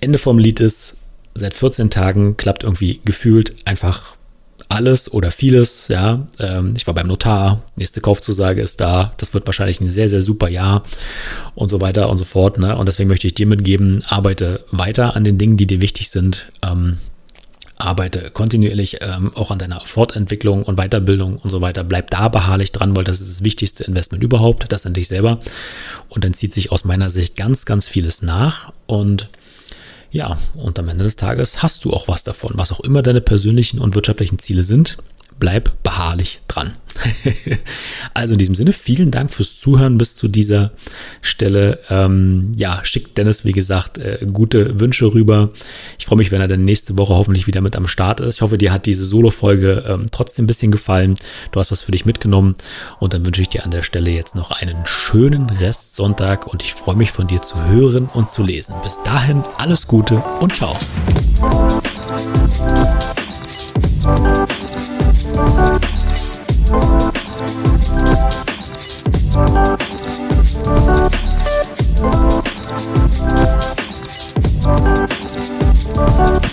Ende 0.00 0.18
vom 0.18 0.40
Lied 0.40 0.58
ist, 0.58 0.96
seit 1.34 1.54
14 1.54 1.88
Tagen 1.88 2.36
klappt 2.36 2.64
irgendwie 2.64 3.00
gefühlt 3.04 3.54
einfach 3.64 4.16
alles 4.68 5.12
oder 5.12 5.30
vieles, 5.30 5.86
ja. 5.86 6.26
Ähm, 6.40 6.74
ich 6.76 6.88
war 6.88 6.94
beim 6.94 7.06
Notar, 7.06 7.62
nächste 7.76 8.00
Kaufzusage 8.00 8.60
ist 8.60 8.80
da, 8.80 9.14
das 9.18 9.34
wird 9.34 9.46
wahrscheinlich 9.46 9.80
ein 9.80 9.88
sehr, 9.88 10.08
sehr 10.08 10.20
super 10.20 10.48
Jahr 10.48 10.82
und 11.54 11.68
so 11.68 11.80
weiter 11.80 12.08
und 12.08 12.18
so 12.18 12.24
fort, 12.24 12.58
ne? 12.58 12.76
Und 12.76 12.88
deswegen 12.88 13.08
möchte 13.08 13.28
ich 13.28 13.34
dir 13.34 13.46
mitgeben, 13.46 14.02
arbeite 14.08 14.64
weiter 14.72 15.14
an 15.14 15.22
den 15.22 15.38
Dingen, 15.38 15.56
die 15.56 15.68
dir 15.68 15.80
wichtig 15.80 16.10
sind. 16.10 16.50
Ähm, 16.62 16.98
arbeite 17.78 18.30
kontinuierlich 18.30 18.98
ähm, 19.02 19.34
auch 19.34 19.50
an 19.50 19.58
deiner 19.58 19.80
Fortentwicklung 19.80 20.62
und 20.62 20.76
Weiterbildung 20.76 21.36
und 21.36 21.50
so 21.50 21.60
weiter. 21.60 21.84
Bleib 21.84 22.10
da 22.10 22.28
beharrlich 22.28 22.72
dran, 22.72 22.96
weil 22.96 23.04
das 23.04 23.20
ist 23.20 23.30
das 23.30 23.44
wichtigste 23.44 23.84
Investment 23.84 24.22
überhaupt, 24.22 24.72
das 24.72 24.86
an 24.86 24.94
dich 24.94 25.08
selber. 25.08 25.38
Und 26.08 26.24
dann 26.24 26.34
zieht 26.34 26.54
sich 26.54 26.72
aus 26.72 26.84
meiner 26.84 27.10
Sicht 27.10 27.36
ganz, 27.36 27.64
ganz 27.64 27.86
vieles 27.86 28.22
nach 28.22 28.72
und 28.86 29.30
ja, 30.12 30.38
und 30.54 30.78
am 30.78 30.88
Ende 30.88 31.04
des 31.04 31.16
Tages 31.16 31.62
hast 31.62 31.84
du 31.84 31.92
auch 31.92 32.08
was 32.08 32.24
davon, 32.24 32.52
was 32.54 32.72
auch 32.72 32.80
immer 32.80 33.02
deine 33.02 33.20
persönlichen 33.20 33.78
und 33.80 33.94
wirtschaftlichen 33.94 34.38
Ziele 34.38 34.62
sind 34.62 34.96
bleib 35.38 35.82
beharrlich 35.82 36.40
dran. 36.48 36.74
also 38.14 38.32
in 38.32 38.38
diesem 38.38 38.54
Sinne, 38.54 38.72
vielen 38.72 39.10
Dank 39.10 39.30
fürs 39.30 39.58
Zuhören 39.58 39.98
bis 39.98 40.14
zu 40.14 40.28
dieser 40.28 40.72
Stelle. 41.20 41.78
Ähm, 41.90 42.52
ja, 42.56 42.80
schickt 42.84 43.18
Dennis, 43.18 43.44
wie 43.44 43.52
gesagt, 43.52 43.98
äh, 43.98 44.26
gute 44.32 44.80
Wünsche 44.80 45.12
rüber. 45.12 45.50
Ich 45.98 46.06
freue 46.06 46.18
mich, 46.18 46.30
wenn 46.30 46.40
er 46.40 46.48
dann 46.48 46.64
nächste 46.64 46.96
Woche 46.98 47.14
hoffentlich 47.14 47.46
wieder 47.46 47.60
mit 47.60 47.76
am 47.76 47.86
Start 47.86 48.20
ist. 48.20 48.36
Ich 48.36 48.40
hoffe, 48.40 48.58
dir 48.58 48.72
hat 48.72 48.86
diese 48.86 49.04
Solo-Folge 49.04 49.84
ähm, 49.86 50.06
trotzdem 50.10 50.44
ein 50.44 50.46
bisschen 50.46 50.72
gefallen. 50.72 51.14
Du 51.52 51.60
hast 51.60 51.70
was 51.70 51.82
für 51.82 51.92
dich 51.92 52.06
mitgenommen. 52.06 52.56
Und 52.98 53.12
dann 53.12 53.26
wünsche 53.26 53.42
ich 53.42 53.48
dir 53.48 53.64
an 53.64 53.70
der 53.70 53.82
Stelle 53.82 54.10
jetzt 54.10 54.34
noch 54.34 54.50
einen 54.50 54.86
schönen 54.86 55.50
Restsonntag 55.50 56.46
und 56.46 56.62
ich 56.62 56.74
freue 56.74 56.96
mich 56.96 57.12
von 57.12 57.26
dir 57.26 57.42
zu 57.42 57.62
hören 57.68 58.08
und 58.12 58.30
zu 58.30 58.42
lesen. 58.42 58.74
Bis 58.82 58.98
dahin 59.04 59.42
alles 59.56 59.86
Gute 59.86 60.22
und 60.40 60.54
ciao. 60.54 60.76
oh 75.98 76.40
you. 76.42 76.45